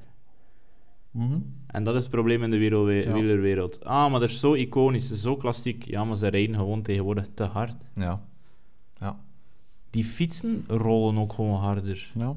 En 1.67 1.83
dat 1.85 1.95
is 1.95 2.03
het 2.03 2.11
probleem 2.11 2.43
in 2.43 2.51
de 2.51 2.59
Ja. 2.59 3.13
wielerwereld. 3.13 3.85
Ah, 3.85 4.11
maar 4.11 4.21
dat 4.21 4.29
is 4.29 4.41
zo 4.41 4.55
iconisch, 4.55 5.13
zo 5.13 5.37
klassiek. 5.37 5.85
Ja, 5.87 6.05
maar 6.05 6.17
ze 6.17 6.27
rijden 6.29 6.55
gewoon 6.57 6.83
tegenwoordig 6.83 7.27
te 7.35 7.45
hard. 7.45 7.91
Ja. 7.95 8.23
Ja. 9.01 9.21
Die 9.91 10.05
fietsen 10.05 10.65
rollen 10.69 11.19
ook 11.19 11.33
gewoon 11.33 11.59
harder. 11.61 12.11
ja. 12.15 12.35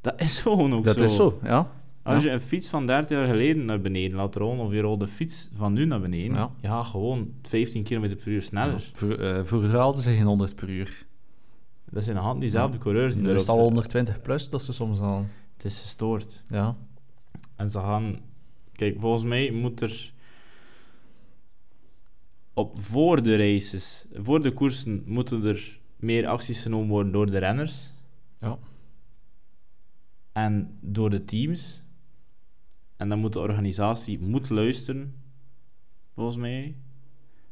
Dat 0.00 0.20
is 0.20 0.40
gewoon 0.40 0.74
ook 0.74 0.82
Dat 0.84 0.96
zo. 0.96 1.02
is 1.02 1.16
zo, 1.16 1.38
ja. 1.42 1.70
Als 2.02 2.22
je 2.22 2.30
een 2.30 2.40
fiets 2.40 2.68
van 2.68 2.86
30 2.86 3.16
jaar 3.16 3.26
geleden 3.26 3.64
naar 3.64 3.80
beneden 3.80 4.16
laat 4.16 4.34
rollen, 4.36 4.64
of 4.66 4.72
je 4.72 4.80
rolt 4.80 5.00
de 5.00 5.06
fiets 5.08 5.50
van 5.54 5.72
nu 5.72 5.84
naar 5.84 6.00
beneden, 6.00 6.50
Ja. 6.60 6.82
gewoon 6.82 7.32
15 7.42 7.82
km 7.82 8.00
per 8.16 8.28
uur 8.28 8.42
sneller. 8.42 8.90
Voor, 8.92 9.14
eh, 9.14 9.44
vroeger 9.44 9.76
hadden 9.76 10.02
ze 10.02 10.10
geen 10.14 10.26
100 10.26 10.54
per 10.54 10.68
uur. 10.70 11.06
Dat 11.92 12.04
zijn 12.04 12.16
hand 12.16 12.40
diezelfde 12.40 12.78
coureurs 12.78 13.14
die 13.14 13.24
erop 13.24 13.36
is 13.36 13.48
al 13.48 13.54
zitten. 13.54 13.64
120 13.64 14.22
plus, 14.22 14.50
dat 14.50 14.62
ze 14.62 14.72
soms 14.72 14.98
al... 15.00 15.26
Het 15.52 15.64
is 15.64 15.80
gestoord. 15.80 16.42
Ja. 16.46 16.76
En 17.56 17.70
ze 17.70 17.78
gaan... 17.78 18.20
Kijk, 18.72 19.00
volgens 19.00 19.24
mij 19.24 19.50
moet 19.50 19.80
er... 19.80 20.12
Op 22.54 22.80
voor 22.80 23.22
de 23.22 23.36
races, 23.36 24.06
voor 24.12 24.42
de 24.42 24.52
koersen, 24.52 25.02
moeten 25.06 25.44
er 25.44 25.80
meer 25.96 26.26
acties 26.26 26.62
genomen 26.62 26.88
worden 26.88 27.12
door 27.12 27.30
de 27.30 27.38
renners. 27.38 27.90
Ja. 28.40 28.58
En 30.32 30.78
door 30.80 31.10
de 31.10 31.24
teams. 31.24 31.84
En 32.96 33.08
dan 33.08 33.18
moet 33.18 33.32
de 33.32 33.38
organisatie 33.38 34.20
moet 34.20 34.50
luisteren, 34.50 35.14
volgens 36.14 36.36
mij. 36.36 36.76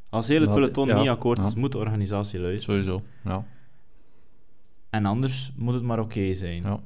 Als 0.09 0.27
heel 0.27 0.39
het 0.41 0.49
Dat- 0.49 0.55
peloton 0.55 0.87
ja, 0.87 0.99
niet 0.99 1.09
akkoord 1.09 1.43
is, 1.43 1.55
moet 1.55 1.71
de 1.71 1.77
organisatie 1.77 2.39
luisteren. 2.39 2.83
Sowieso, 2.83 3.05
ja. 3.23 3.45
En 4.91 5.05
anders 5.05 5.53
moet 5.55 5.73
het 5.73 5.83
maar 5.83 5.99
oké 5.99 6.33
zijn. 6.33 6.61
Ja. 6.61 6.79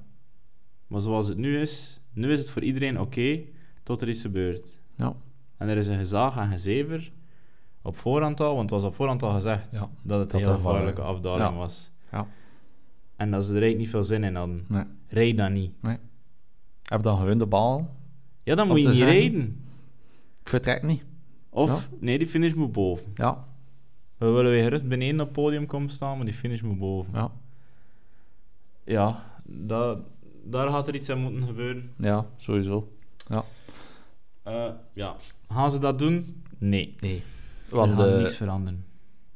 Maar 0.87 1.01
zoals 1.01 1.27
het 1.27 1.37
nu 1.37 1.59
is, 1.59 2.01
nu 2.13 2.31
is 2.31 2.39
het 2.39 2.49
voor 2.49 2.61
iedereen 2.61 2.99
oké, 2.99 3.41
tot 3.83 4.01
er 4.01 4.09
iets 4.09 4.21
gebeurt. 4.21 4.79
Ja. 4.97 5.15
En 5.57 5.67
er 5.67 5.77
is 5.77 5.87
een 5.87 5.97
gezaag 5.97 6.37
en 6.37 6.49
gezever 6.49 7.11
op 7.81 7.97
voorhand 7.97 8.39
al, 8.39 8.55
want 8.55 8.69
het 8.69 8.79
was 8.79 8.89
op 8.89 8.95
voorhand 8.95 9.23
al 9.23 9.31
gezegd 9.33 9.73
Ja, 9.73 9.89
dat 10.01 10.19
het 10.19 10.31
dat 10.31 10.41
een 10.41 10.47
heel 10.47 10.55
gevaarlijke 10.55 11.01
afdaling 11.01 11.49
ja. 11.49 11.55
was. 11.55 11.91
Ja. 12.11 12.27
En 13.15 13.31
dat 13.31 13.43
ze 13.45 13.49
er 13.49 13.61
eigenlijk 13.61 13.81
niet 13.81 13.89
veel 13.89 14.03
zin 14.03 14.23
in 14.23 14.35
hadden. 14.35 14.65
Nee. 14.67 14.83
Rijd 15.07 15.37
dan 15.37 15.53
niet. 15.53 15.71
Heb 16.83 17.03
dan 17.03 17.17
gewoon 17.17 17.37
de 17.37 17.45
bal. 17.45 17.95
Ja, 18.43 18.55
dan 18.55 18.67
moet 18.67 18.81
je 18.81 18.87
niet 18.87 18.95
zeggen- 18.95 19.15
rijden. 19.15 19.63
Ik 20.41 20.49
vertrek 20.49 20.83
niet. 20.83 21.03
Of, 21.49 21.89
nee, 21.99 22.17
die 22.17 22.27
finish 22.27 22.53
moet 22.53 22.71
boven. 22.71 23.11
Ja. 23.15 23.47
We 24.17 24.25
willen 24.25 24.51
weer 24.51 24.63
gerust 24.63 24.87
beneden 24.87 25.19
op 25.19 25.25
het 25.25 25.35
podium 25.35 25.65
komen 25.65 25.89
staan, 25.89 26.15
maar 26.17 26.25
die 26.25 26.33
finish 26.33 26.61
moet 26.61 26.77
boven. 26.79 27.13
Ja. 27.13 27.31
Ja, 28.85 29.23
dat, 29.43 29.99
daar 30.43 30.67
gaat 30.69 30.87
er 30.87 30.95
iets 30.95 31.09
aan 31.09 31.19
moeten 31.19 31.43
gebeuren. 31.43 31.91
Ja, 31.97 32.25
sowieso. 32.37 32.89
Eh, 34.43 34.69
ja. 34.93 35.15
Gaan 35.49 35.71
ze 35.71 35.79
dat 35.79 35.99
doen? 35.99 36.43
Nee. 36.57 36.95
Nee. 36.99 37.23
Er 37.69 37.75
Want 37.75 37.93
gaat 37.93 38.07
eh, 38.07 38.17
niks 38.17 38.35
veranderen. 38.35 38.85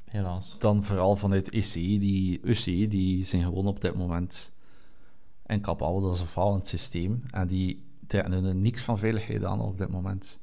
Helaas. 0.04 0.56
dan 0.60 0.84
vooral 0.84 1.16
vanuit 1.16 1.54
UCI, 1.56 2.00
die, 2.00 2.40
UCI, 2.44 2.88
die 2.88 3.26
zijn 3.26 3.44
gewoon 3.44 3.68
op 3.68 3.82
dit 3.82 3.96
moment 3.96 4.52
en 5.44 5.62
capabel, 5.62 6.02
dat 6.02 6.14
is 6.16 6.22
een 6.22 6.28
falend 6.28 6.68
systeem. 6.68 7.24
En 7.32 7.48
die 7.48 7.86
trekken 8.08 8.46
er 8.46 8.56
niks 8.56 8.82
van 8.82 8.98
veiligheid 8.98 9.44
aan 9.44 9.62
op 9.62 9.78
dit 9.78 9.90
moment. 9.90 10.40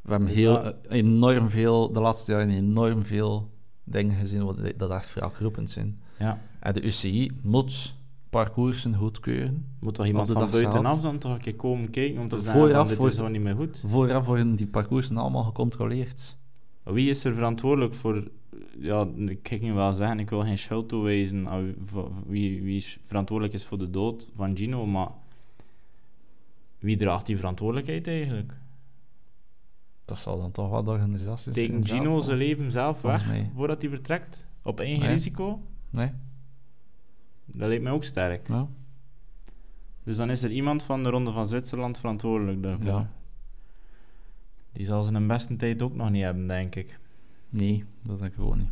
We 0.00 0.10
hebben 0.10 0.28
Is 0.28 0.34
heel, 0.36 0.52
dat- 0.62 0.76
eh, 0.86 0.98
enorm 0.98 1.50
veel, 1.50 1.92
de 1.92 2.00
laatste 2.00 2.32
jaren 2.32 2.50
enorm 2.50 3.02
veel 3.04 3.50
dingen 3.84 4.16
gezien 4.16 4.44
wat, 4.44 4.56
dat 4.76 4.90
echt 4.90 5.06
veralgroepend 5.08 5.70
zijn. 5.70 6.00
Ja. 6.18 6.40
En 6.60 6.74
de 6.74 6.82
UCI 6.82 7.30
moet 7.42 7.94
parcoursen 8.30 8.94
goedkeuren. 8.94 9.66
Moet 9.80 9.94
toch 9.94 10.06
iemand 10.06 10.30
van 10.30 10.50
buitenaf 10.50 11.00
dan 11.00 11.18
toch 11.18 11.32
een 11.34 11.40
keer 11.40 11.56
komen 11.56 11.90
kijken 11.90 12.20
om 12.20 12.28
te 12.28 12.38
zeggen 12.40 12.60
Vooraf 12.60 12.88
dit 12.88 13.02
is 13.02 13.16
gewoon 13.16 13.32
niet 13.32 13.40
meer 13.42 13.54
goed? 13.54 13.84
Vooraf 13.86 14.26
worden 14.26 14.56
die 14.56 14.66
parcoursen 14.66 15.16
allemaal 15.16 15.44
gecontroleerd. 15.44 16.36
Wie 16.82 17.08
is 17.10 17.24
er 17.24 17.34
verantwoordelijk 17.34 17.94
voor... 17.94 18.30
Ja, 18.78 19.08
ik 19.16 19.42
kan 19.42 19.58
niet 19.60 19.72
wel 19.72 19.94
zeggen, 19.94 20.18
ik 20.18 20.30
wil 20.30 20.40
geen 20.40 20.58
schuld 20.58 20.88
toewijzen 20.88 21.48
aan 21.48 21.74
wie- 22.26 22.62
wie, 22.62 22.84
verantwoordelijk 23.06 23.54
is 23.54 23.64
voor 23.64 23.78
de 23.78 23.90
dood 23.90 24.30
van 24.36 24.56
Gino, 24.56 24.86
maar 24.86 25.08
wie 26.78 26.96
draagt 26.96 27.26
die 27.26 27.36
verantwoordelijkheid 27.36 28.06
eigenlijk? 28.06 28.54
Dat 30.04 30.18
zal 30.18 30.40
dan 30.40 30.50
toch 30.50 30.70
wel 30.70 30.82
de 30.84 30.90
organisatie 30.90 31.52
zijn 31.54 31.84
zelf, 31.84 32.00
Gino 32.00 32.18
zijn 32.20 32.38
leven 32.38 32.72
zelf 32.72 33.00
weg 33.02 33.30
voordat 33.54 33.82
hij 33.82 33.90
vertrekt? 33.90 34.46
Op 34.62 34.80
eigen 34.80 34.98
Nee. 35.00 35.08
risico? 35.08 35.60
Nee? 35.90 36.10
Dat 37.52 37.68
lijkt 37.68 37.82
mij 37.82 37.92
ook 37.92 38.04
sterk. 38.04 38.48
Ja. 38.48 38.68
Dus 40.04 40.16
dan 40.16 40.30
is 40.30 40.42
er 40.42 40.50
iemand 40.50 40.82
van 40.82 41.02
de 41.02 41.10
Ronde 41.10 41.32
van 41.32 41.48
Zwitserland 41.48 41.98
verantwoordelijk 41.98 42.62
daarvoor. 42.62 42.86
Ja. 42.86 43.10
Die 44.72 44.86
zal 44.86 45.02
zijn 45.02 45.26
beste 45.26 45.56
tijd 45.56 45.82
ook 45.82 45.94
nog 45.94 46.10
niet 46.10 46.22
hebben, 46.22 46.46
denk 46.46 46.74
ik. 46.74 46.98
Nee, 47.48 47.84
dat 48.02 48.18
denk 48.18 48.30
ik 48.30 48.36
gewoon 48.36 48.58
niet. 48.58 48.70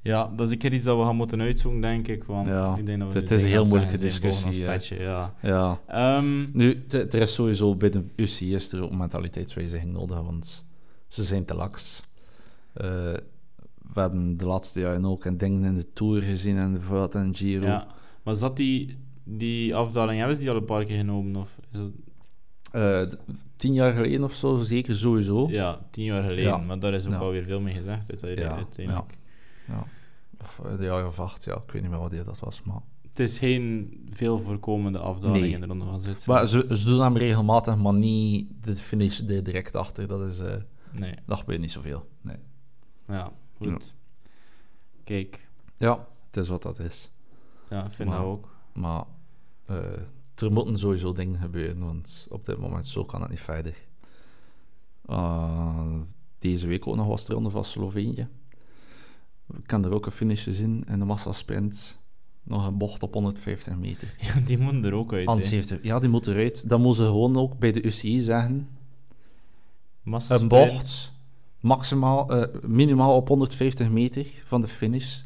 Ja, 0.00 0.30
dat 0.36 0.46
is 0.46 0.52
een 0.52 0.58
keer 0.58 0.72
iets 0.72 0.84
dat 0.84 0.98
we 0.98 1.04
gaan 1.04 1.16
moeten 1.16 1.40
uitzoeken, 1.40 1.80
denk 1.80 2.08
ik. 2.08 2.24
Want 2.24 2.46
Ja, 2.46 2.76
ik 2.76 2.86
denk 2.86 3.00
dat 3.00 3.12
we 3.12 3.18
het 3.18 3.30
is 3.30 3.42
een 3.42 3.48
heel 3.48 3.64
moeilijke 3.64 3.98
discussie, 3.98 4.60
ja. 4.98 5.34
Ja. 5.42 5.80
Ehm, 5.86 6.46
Nu, 6.52 6.84
er 6.88 7.14
is 7.14 7.34
sowieso 7.34 7.74
bij 7.74 7.90
de 7.90 8.04
UCI 8.16 8.54
is 8.54 8.72
er 8.72 8.82
ook 8.82 8.94
mentaliteitswijziging 8.96 9.92
nodig, 9.92 10.20
want 10.20 10.64
ze 11.06 11.22
zijn 11.22 11.44
te 11.44 11.54
laks. 11.54 12.02
Eh, 12.72 13.14
we 13.94 14.00
hebben 14.00 14.36
de 14.36 14.46
laatste 14.46 14.80
jaren 14.80 15.04
ook 15.04 15.24
en 15.24 15.36
dingen 15.36 15.64
in 15.64 15.74
de 15.74 15.92
Tour 15.92 16.22
gezien 16.22 16.56
en 16.56 16.72
de 16.72 16.80
Vuelta 16.80 17.20
en 17.20 17.34
Giro. 17.34 17.66
ja. 17.66 17.86
Maar 18.22 18.34
zat 18.34 18.56
die, 18.56 18.96
die 19.24 19.74
afdaling, 19.74 20.18
hebben 20.18 20.36
ze 20.36 20.42
die 20.42 20.50
al 20.50 20.56
een 20.56 20.64
paar 20.64 20.84
keer 20.84 20.98
genomen? 20.98 21.36
Of 21.36 21.58
is 21.72 21.78
dat, 21.78 21.90
Eh, 22.70 23.02
tien 23.56 23.72
jaar 23.74 23.92
geleden 23.92 24.24
of 24.24 24.32
zo, 24.34 24.56
zeker 24.56 24.96
sowieso. 24.96 25.48
ja, 25.50 25.86
tien 25.90 26.04
jaar 26.04 26.22
geleden. 26.22 26.44
Ja. 26.44 26.56
Maar 26.58 26.78
daar 26.78 26.94
is 26.94 27.06
ook 27.06 27.12
Ja. 27.12 27.18
alweer 27.18 27.42
veel 27.42 27.60
mee 27.60 27.74
gezegd 27.74 28.08
uiteindelijk. 28.10 28.50
Ja, 28.50 28.56
uiteindelijk. 28.56 29.12
Of 30.40 30.60
eh, 30.64 30.76
de 30.78 30.84
jaren 30.84 31.06
of 31.08 31.20
acht, 31.20 31.44
ja, 31.44 31.54
ik 31.54 31.70
weet 31.72 31.82
niet 31.82 31.90
meer 31.90 32.00
wat 32.00 32.10
die 32.10 32.24
dat 32.24 32.38
was. 32.38 32.62
Maar, 32.62 32.80
Het 33.08 33.20
is 33.20 33.38
geen 33.38 33.90
veel 34.10 34.40
voorkomende 34.40 34.98
afdaling 34.98 35.40
Nee. 35.44 35.52
in 35.52 35.60
de 35.60 35.66
Ronde 35.66 35.84
van 35.84 36.00
Zwitserland. 36.00 36.40
maar 36.40 36.48
ze, 36.48 36.76
ze 36.76 36.88
doen 36.88 37.00
hem 37.00 37.16
regelmatig, 37.16 37.76
maar 37.76 37.94
niet 37.94 38.48
de 38.60 38.74
finish 38.74 39.20
er 39.28 39.44
direct 39.44 39.76
achter. 39.76 40.06
Dat 40.08 40.20
is, 40.28 40.38
eh 40.38 40.54
Nee, 40.92 41.14
dat 41.26 41.38
gebeurt 41.38 41.60
niet 41.60 41.70
zoveel. 41.72 42.06
Nee. 42.20 42.36
ja, 43.06 43.32
goed. 43.58 43.94
Kijk, 45.04 45.48
Ja, 45.76 46.06
het 46.26 46.36
is 46.36 46.48
wat 46.48 46.62
dat 46.62 46.78
is. 46.78 47.10
ja, 47.70 47.84
ik 47.84 47.92
vind 47.92 48.08
Maar- 48.08 48.18
dat 48.18 48.26
ook. 48.26 48.54
Maar 48.72 49.04
eh, 49.66 49.76
er 50.36 50.52
moeten 50.52 50.78
sowieso 50.78 51.12
dingen 51.12 51.40
gebeuren, 51.40 51.78
want 51.84 52.26
op 52.30 52.44
dit 52.44 52.58
moment 52.58 52.86
zo 52.86 53.04
kan 53.04 53.20
het 53.20 53.30
niet 53.30 53.40
verder. 53.40 53.74
Uh, 55.10 56.00
deze 56.38 56.66
week 56.66 56.86
ook 56.86 56.96
nog 56.96 57.06
was 57.06 57.24
de 57.24 57.32
ronde 57.34 57.50
van 57.50 57.64
Slovenië. 57.64 58.28
Ik 59.56 59.66
kan 59.66 59.84
er 59.84 59.92
ook 59.92 60.06
een 60.06 60.12
finish 60.12 60.46
zien 60.48 60.84
in 60.88 60.98
de 60.98 61.04
massasprint. 61.04 61.98
Nog 62.42 62.66
een 62.66 62.78
bocht 62.78 63.02
op 63.02 63.12
150 63.14 63.76
meter. 63.76 64.14
Ja, 64.34 64.40
die 64.40 64.58
moeten 64.58 64.84
er 64.84 64.92
ook 64.92 65.12
uit. 65.12 65.44
70. 65.44 65.82
Ja, 65.82 65.98
die 65.98 66.08
moet 66.08 66.26
eruit. 66.26 66.68
Dan 66.68 66.80
moeten 66.80 67.04
ze 67.04 67.10
gewoon 67.10 67.36
ook 67.36 67.58
bij 67.58 67.72
de 67.72 67.82
UCI 67.84 68.20
zeggen. 68.20 68.68
Massasprint. 70.02 70.52
Een 70.52 70.68
bocht 70.68 71.12
maximaal, 71.66 72.30
eh, 72.30 72.60
minimaal 72.66 73.16
op 73.16 73.28
150 73.28 73.88
meter 73.90 74.26
van 74.44 74.60
de 74.60 74.68
finish. 74.68 75.20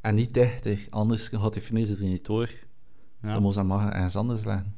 En 0.00 0.14
niet 0.14 0.34
dichter, 0.34 0.78
anders 0.90 1.28
gaat 1.28 1.52
die 1.52 1.62
finish 1.62 1.90
er 1.90 2.02
niet 2.04 2.24
door. 2.26 2.50
Ja, 3.22 3.38
Dan 3.40 3.52
ze 3.52 3.58
hem 3.58 3.68
maar 3.68 3.92
ergens 3.92 4.16
anders 4.16 4.44
leggen. 4.44 4.74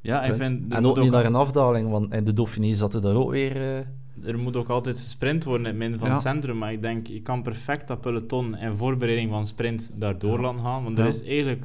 ja 0.00 0.22
ik 0.24 0.34
vind... 0.34 0.72
en 0.72 0.86
ook 0.86 1.00
niet 1.00 1.10
naar 1.10 1.24
een 1.24 1.34
afdaling, 1.34 1.90
want 1.90 2.12
in 2.12 2.24
de 2.24 2.32
Dauphiné 2.32 2.74
zat 2.74 2.94
er 2.94 3.00
daar 3.00 3.14
ook 3.14 3.30
weer... 3.30 3.56
eh, 3.56 3.86
Er 4.28 4.38
moet 4.38 4.56
ook 4.56 4.68
altijd 4.68 4.98
gesprint 5.00 5.44
worden 5.44 5.66
in 5.66 5.70
het 5.72 5.78
midden 5.80 5.98
van 5.98 6.08
Ja. 6.08 6.14
het 6.14 6.22
centrum. 6.22 6.58
Maar 6.58 6.72
ik 6.72 6.82
denk, 6.82 7.06
je 7.06 7.20
kan 7.22 7.42
perfect 7.42 7.88
dat 7.88 8.00
peloton 8.00 8.56
in 8.56 8.76
voorbereiding 8.76 9.30
van 9.30 9.46
sprint 9.46 9.90
daardoor 9.94 10.36
Ja. 10.36 10.40
laten 10.42 10.64
gaan. 10.64 10.84
Want 10.84 10.98
er 10.98 11.06
is 11.06 11.22
eigenlijk, 11.22 11.64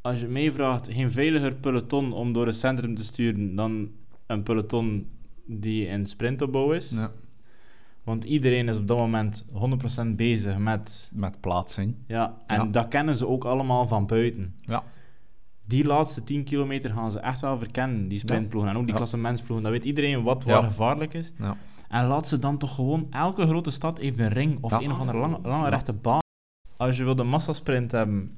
als 0.00 0.20
je 0.20 0.26
mij 0.28 0.52
vraagt, 0.52 0.88
geen 0.92 1.10
veiliger 1.10 1.54
peloton 1.54 2.12
om 2.12 2.32
door 2.32 2.46
het 2.46 2.56
centrum 2.56 2.94
te 2.94 3.04
sturen 3.04 3.54
dan 3.54 3.88
een 4.26 4.42
peloton 4.42 5.06
die 5.46 5.86
in 5.86 6.06
sprintopbouw 6.06 6.72
is. 6.72 6.90
ja, 6.90 7.10
Want 8.04 8.24
iedereen 8.24 8.68
is 8.68 8.76
op 8.76 8.88
dat 8.88 8.98
moment 8.98 9.46
100% 10.04 10.06
bezig 10.16 10.58
met... 10.58 11.10
met 11.14 11.40
plaatsing. 11.40 11.94
Ja, 12.06 12.36
en 12.46 12.56
Ja. 12.56 12.64
dat 12.64 12.88
kennen 12.88 13.16
ze 13.16 13.26
ook 13.26 13.44
allemaal 13.44 13.86
van 13.86 14.06
buiten. 14.06 14.54
Ja. 14.60 14.82
Die 15.66 15.84
laatste 15.84 16.24
10 16.24 16.44
kilometer 16.44 16.90
gaan 16.90 17.10
ze 17.10 17.18
echt 17.20 17.40
wel 17.40 17.58
verkennen, 17.58 18.08
die 18.08 18.18
sprintploegen. 18.18 18.70
En 18.70 18.76
ook 18.76 18.82
die 18.82 18.90
Ja. 18.92 18.96
klassementsploegen. 18.96 19.64
Dat 19.64 19.72
weet 19.74 19.84
iedereen 19.84 20.22
wat 20.22 20.44
waar 20.44 20.62
gevaarlijk 20.62 21.14
is. 21.14 21.32
Ja. 21.36 21.56
En 21.88 22.06
laat 22.06 22.28
ze 22.28 22.38
dan 22.38 22.58
toch 22.58 22.74
gewoon... 22.74 23.06
Elke 23.10 23.46
grote 23.46 23.70
stad 23.70 23.98
heeft 23.98 24.20
een 24.20 24.28
ring 24.28 24.58
of 24.60 24.72
een 24.72 24.90
of 24.92 24.98
andere 24.98 25.18
lange, 25.18 25.38
lange 25.42 25.68
rechte 25.68 25.92
baan. 25.92 26.20
Als 26.76 26.96
je 26.96 27.04
wil 27.04 27.14
de 27.14 27.22
massasprint 27.24 27.90
hebben, 27.92 28.36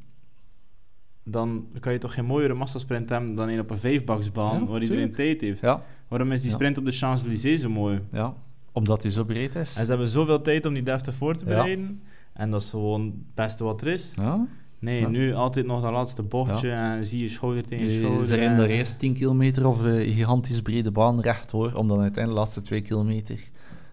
dan 1.31 1.67
kan 1.81 1.93
je 1.93 1.99
toch 1.99 2.15
geen 2.15 2.25
mooiere 2.25 2.55
massasprint 2.55 3.09
hebben 3.09 3.35
dan 3.35 3.49
een 3.49 3.61
op 3.61 3.71
een 3.71 3.79
vijfbaksbaan 3.79 4.61
Ja, 4.61 4.67
waar 4.67 4.83
iedereen 4.83 5.15
tijd 5.15 5.41
heeft. 5.41 5.61
Ja, 5.61 5.83
Waarom 6.09 6.33
is 6.33 6.43
die 6.43 6.51
sprint 6.51 6.79
op 6.79 6.85
de 6.85 6.91
Champs-Élysées 6.93 7.61
zo 7.61 7.69
mooi? 7.69 8.01
ja, 8.13 8.35
omdat 8.73 9.03
hij 9.03 9.11
zo 9.13 9.25
breed 9.25 9.55
is. 9.55 9.75
En 9.77 9.83
ze 9.85 9.91
hebben 9.91 10.09
zoveel 10.09 10.41
tijd 10.43 10.67
om 10.67 10.75
die 10.75 10.83
deftig 10.83 11.15
voor 11.15 11.35
te 11.37 11.45
Ja. 11.45 11.51
bereiden. 11.51 12.03
En 12.33 12.51
dat 12.51 12.61
is 12.63 12.71
gewoon 12.71 13.05
het 13.05 13.35
beste 13.35 13.65
wat 13.65 13.81
er 13.81 13.87
is. 13.89 14.13
Ja, 14.17 14.47
Nee, 14.81 15.01
Ja. 15.01 15.09
nu 15.09 15.35
altijd 15.35 15.67
nog 15.67 15.83
dat 15.83 15.93
laatste 15.93 16.23
bochtje 16.23 16.71
en 16.71 17.07
zie 17.07 17.23
je 17.23 17.29
schouder 17.29 17.63
tegen 17.67 17.91
schouder. 17.91 18.27
ze 18.27 18.35
rijden 18.35 18.53
en- 18.55 18.59
daar 18.61 18.69
eerst 18.69 18.99
10 18.99 19.15
kilometer 19.15 19.67
of 19.67 19.79
een 19.81 20.05
gigantisch 20.13 20.63
brede 20.63 20.91
baan 20.91 21.21
rechtdoor, 21.21 21.73
om 21.75 21.89
dan 21.89 22.01
uiteindelijk 22.01 22.29
de 22.29 22.39
laatste 22.39 22.63
2 22.63 22.81
kilometer 22.81 23.39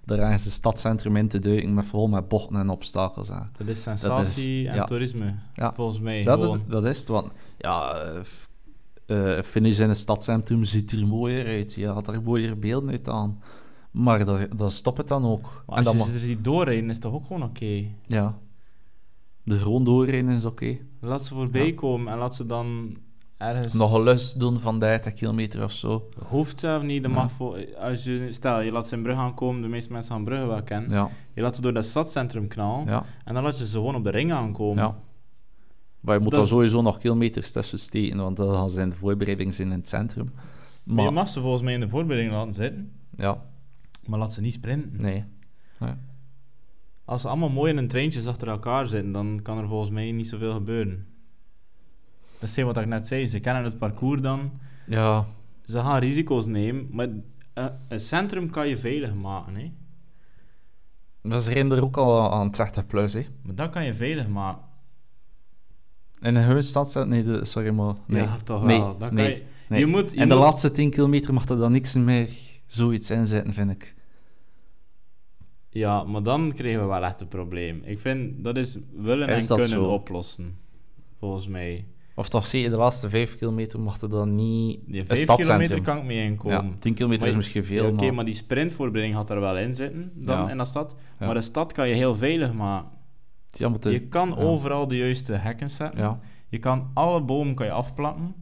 daar 0.05 0.17
ergens 0.19 0.43
het 0.43 0.53
stadcentrum 0.53 1.15
in 1.15 1.27
te 1.27 1.39
duiken 1.39 1.73
met 1.73 1.85
vol 1.85 2.07
met 2.07 2.27
bochten 2.27 2.55
en 2.59 2.69
obstakels 2.69 3.31
aan. 3.31 3.51
Dat 3.57 3.67
is 3.67 3.81
sensatie 3.81 4.67
en 4.69 4.75
ja. 4.75 4.83
toerisme, 4.83 5.35
Ja. 5.53 5.73
volgens 5.73 5.99
mij. 5.99 6.23
Dat, 6.23 6.41
dat, 6.41 6.59
dat 6.67 6.85
is 6.85 6.99
het, 6.99 7.07
want 7.07 7.31
ja, 7.57 7.93
eh, 7.99 8.21
f- 8.21 8.49
eh, 9.05 9.41
finish 9.41 9.79
in 9.79 9.89
het 9.89 9.97
stadcentrum 9.97 10.63
ziet 10.63 10.91
er 10.91 11.07
mooier 11.07 11.45
uit. 11.47 11.73
Je 11.73 11.87
had 11.87 12.07
er 12.07 12.21
mooier 12.21 12.59
beelden 12.59 12.89
uit 12.89 13.09
aan. 13.09 13.41
Maar 13.91 14.25
dat 14.55 14.71
stopt 14.71 14.97
het 14.97 15.07
dan 15.07 15.25
ook. 15.25 15.63
Maar 15.67 15.77
en 15.77 15.85
als 15.85 15.97
dan 15.97 16.05
je 16.05 16.11
ze 16.11 16.17
er 16.19 16.25
ziet 16.25 16.43
doorrijden, 16.43 16.89
is 16.89 16.99
toch 16.99 17.13
ook 17.13 17.25
gewoon 17.25 17.43
oké? 17.43 17.83
ja, 18.07 18.37
de 19.43 19.57
gewoon 19.59 19.83
doorrijden 19.83 20.29
is 20.29 20.45
oké. 20.45 20.77
Laat 20.99 21.25
ze 21.25 21.33
voorbij 21.33 21.67
Ja. 21.67 21.73
komen 21.73 22.11
en 22.13 22.17
laat 22.19 22.35
ze 22.35 22.45
dan 22.45 22.97
ergens... 23.49 23.73
Nog 23.73 23.93
een 23.93 24.03
lust 24.03 24.39
doen 24.39 24.59
van 24.59 24.79
30 24.79 25.13
kilometer 25.13 25.63
of 25.63 25.71
zo. 25.71 26.09
Hoeft 26.27 26.59
zelf 26.59 26.83
niet, 26.83 27.03
dat 27.03 27.11
Ja. 27.11 27.17
mag 27.17 27.31
voor... 27.31 27.75
Als 27.77 28.03
je, 28.03 28.27
stel, 28.31 28.61
je 28.61 28.71
laat 28.71 28.87
ze 28.87 28.95
in 28.95 29.01
Brugge 29.03 29.21
aankomen, 29.21 29.61
de 29.61 29.67
meeste 29.67 29.91
mensen 29.91 30.13
gaan 30.15 30.23
Brugge 30.23 30.47
wel 30.47 30.63
kennen. 30.63 30.89
Ja, 30.91 31.09
Je 31.33 31.41
laat 31.41 31.55
ze 31.55 31.61
door 31.61 31.73
dat 31.73 31.85
stadscentrum 31.85 32.47
knallen 32.47 32.85
ja, 32.87 33.05
en 33.25 33.33
dan 33.33 33.43
laat 33.43 33.57
je 33.57 33.65
ze 33.67 33.71
gewoon 33.71 33.95
op 33.95 34.03
de 34.03 34.09
ring 34.09 34.31
aankomen. 34.33 34.83
ja. 34.83 34.97
Maar 35.99 36.15
je 36.15 36.21
moet 36.21 36.31
Dat 36.31 36.43
is- 36.43 36.49
sowieso 36.49 36.81
nog 36.81 36.97
kilometers 36.97 37.51
tussen 37.51 37.79
steken, 37.79 38.17
want 38.17 38.37
dan 38.37 38.53
gaan 38.55 38.69
ze 38.69 38.81
in 38.81 38.89
de 38.89 38.95
voorbereiding 38.95 39.53
zijn 39.53 39.71
in 39.71 39.77
het 39.77 39.87
centrum. 39.87 40.33
Maar 40.83 41.05
je 41.05 41.11
mag 41.11 41.29
ze 41.29 41.41
volgens 41.41 41.61
mij 41.63 41.73
in 41.73 41.79
de 41.79 41.89
voorbereiding 41.89 42.35
laten 42.35 42.53
zitten, 42.53 42.91
ja, 43.17 43.41
maar 44.05 44.19
laat 44.19 44.33
ze 44.33 44.41
niet 44.41 44.53
sprinten. 44.53 45.01
nee. 45.01 45.23
Als 47.05 47.21
ze 47.21 47.27
allemaal 47.27 47.49
mooi 47.49 47.71
in 47.71 47.77
een 47.77 47.87
treintjes 47.87 48.27
achter 48.27 48.47
elkaar 48.47 48.87
zitten, 48.87 49.11
dan 49.11 49.39
kan 49.43 49.57
er 49.57 49.67
volgens 49.67 49.89
mij 49.91 50.11
niet 50.11 50.27
zoveel 50.27 50.53
gebeuren. 50.53 51.07
Dat 52.39 52.49
is 52.49 52.61
wat 52.63 52.77
ik 52.77 52.85
net 52.85 53.07
zei. 53.07 53.27
Ze 53.27 53.39
kennen 53.39 53.63
het 53.63 53.77
parcours 53.77 54.21
dan. 54.21 54.51
Ja, 54.85 55.25
Ze 55.63 55.79
gaan 55.79 55.99
risico's 55.99 56.45
nemen, 56.45 56.87
maar 56.91 57.07
eh, 57.53 57.65
een 57.87 57.99
centrum 57.99 58.49
kan 58.49 58.67
je 58.67 58.77
veilig 58.77 59.13
maken. 59.13 59.55
Hè? 59.55 59.71
maar 61.21 61.39
ze 61.39 61.51
rijden 61.53 61.71
er 61.71 61.83
ook 61.83 61.97
al 61.97 62.31
aan 62.31 62.47
het 62.47 62.55
60 62.55 62.85
plus, 62.87 63.13
hè. 63.13 63.25
Maar 63.43 63.55
dat 63.55 63.69
kan 63.69 63.85
je 63.85 63.93
veilig 63.93 64.27
maken. 64.27 64.63
In 66.21 66.35
een 66.35 66.43
hun 66.43 66.63
stad 66.63 67.07
nee, 67.07 67.23
de, 67.23 67.45
sorry, 67.45 67.69
maar 67.73 67.95
nee. 68.07 68.21
Ja, 68.21 68.37
toch 68.43 68.63
nee, 68.63 68.79
wel. 68.79 68.97
Dat 68.97 69.11
nee, 69.11 69.25
kan 69.29 69.35
je, 69.37 69.43
nee. 69.69 69.79
je 69.79 69.85
moet, 69.85 70.11
je 70.11 70.19
en 70.19 70.27
de 70.29 70.35
moet- 70.35 70.43
laatste 70.43 70.71
10 70.71 70.89
kilometer 70.89 71.33
mag 71.33 71.45
er 71.49 71.57
dan 71.57 71.71
niks 71.71 71.93
meer 71.93 72.29
zoiets 72.65 73.09
inzetten, 73.09 73.53
vind 73.53 73.71
ik. 73.71 73.95
Ja, 75.69 76.03
maar 76.03 76.23
dan 76.23 76.51
krijgen 76.51 76.81
we 76.81 76.87
wel 76.87 77.03
echt 77.03 77.21
een 77.21 77.27
probleem. 77.27 77.81
Ik 77.83 77.99
vind 77.99 78.43
dat 78.43 78.57
is 78.57 78.77
willen 78.95 79.27
Is 79.29 79.41
en 79.41 79.47
dat 79.47 79.59
kunnen 79.59 79.77
zo? 79.77 79.85
oplossen. 79.85 80.57
Volgens 81.19 81.47
mij. 81.47 81.85
Of 82.17 82.29
toch 82.29 82.45
zeker 82.47 82.69
de 82.69 82.77
laatste 82.77 83.09
5 83.09 83.37
kilometer 83.37 83.79
mag 83.79 84.01
er 84.01 84.09
dan 84.09 84.35
niet 84.35 84.79
vijf 84.87 85.05
stadcentrum. 85.05 85.35
kilometer 85.37 85.81
kan 85.81 85.97
ik 85.97 86.03
mee 86.03 86.23
inkomen. 86.23 86.65
Ja, 86.65 86.71
10 86.79 86.93
kilometer 86.93 87.23
is 87.25 87.29
je- 87.31 87.37
misschien 87.37 87.63
veel, 87.63 87.83
Ja, 87.85 87.89
Oké, 87.91 88.05
maar... 88.05 88.13
maar 88.13 88.25
die 88.25 88.33
sprintvoorbereiding 88.33 89.19
gaat 89.19 89.29
er 89.29 89.39
wel 89.39 89.57
in 89.57 89.73
zitten 89.75 90.11
dan 90.15 90.37
Ja. 90.43 90.49
in 90.49 90.57
dat 90.57 90.67
stad. 90.67 90.95
Maar 91.19 91.33
de 91.33 91.41
stad 91.41 91.71
kan 91.73 91.87
je 91.89 91.95
heel 91.95 92.15
veilig 92.15 92.53
maken. 92.53 92.91
Je 93.81 93.99
kan 94.09 94.37
overal 94.37 94.87
de 94.87 94.97
juiste 94.97 95.33
hekken 95.33 95.69
zetten. 95.69 96.03
Ja, 96.03 96.19
Je 96.49 96.57
kan 96.57 96.89
alle 96.93 97.21
bomen 97.21 97.55
kan 97.55 97.65
je 97.65 97.71
afplakken. 97.71 98.35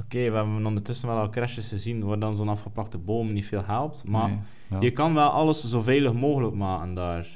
Oké, 0.00 0.18
we 0.30 0.36
hebben 0.36 0.66
ondertussen 0.66 1.08
wel 1.08 1.16
al 1.18 1.28
crashes 1.28 1.68
gezien 1.68 2.04
waar 2.04 2.18
dan 2.18 2.34
zo'n 2.34 2.48
afgeplakte 2.48 2.98
boom 2.98 3.32
niet 3.32 3.46
veel 3.46 3.64
helpt. 3.64 4.04
Maar 4.06 4.28
nee, 4.70 4.80
je 4.80 4.90
kan 4.90 5.14
wel 5.14 5.28
alles 5.28 5.64
zo 5.68 5.80
veilig 5.80 6.12
mogelijk 6.12 6.54
maken 6.54 6.94
daar. 6.94 7.28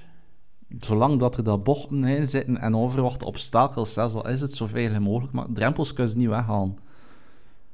Zolang 0.79 1.19
dat 1.19 1.37
er 1.37 1.45
daar 1.45 1.61
bochten 1.63 2.05
in 2.05 2.27
zitten 2.27 2.59
en 2.61 2.75
onverwachte 2.75 3.25
obstakels, 3.25 3.93
zelfs 3.93 4.15
al 4.15 4.29
is 4.29 4.41
het 4.41 4.53
zo 4.53 4.67
veilig 4.67 4.99
mogelijk, 5.01 5.33
maar 5.33 5.47
drempels 5.53 5.93
kunnen 5.93 6.13
ze 6.13 6.19
niet 6.19 6.29
weghalen. 6.29 6.79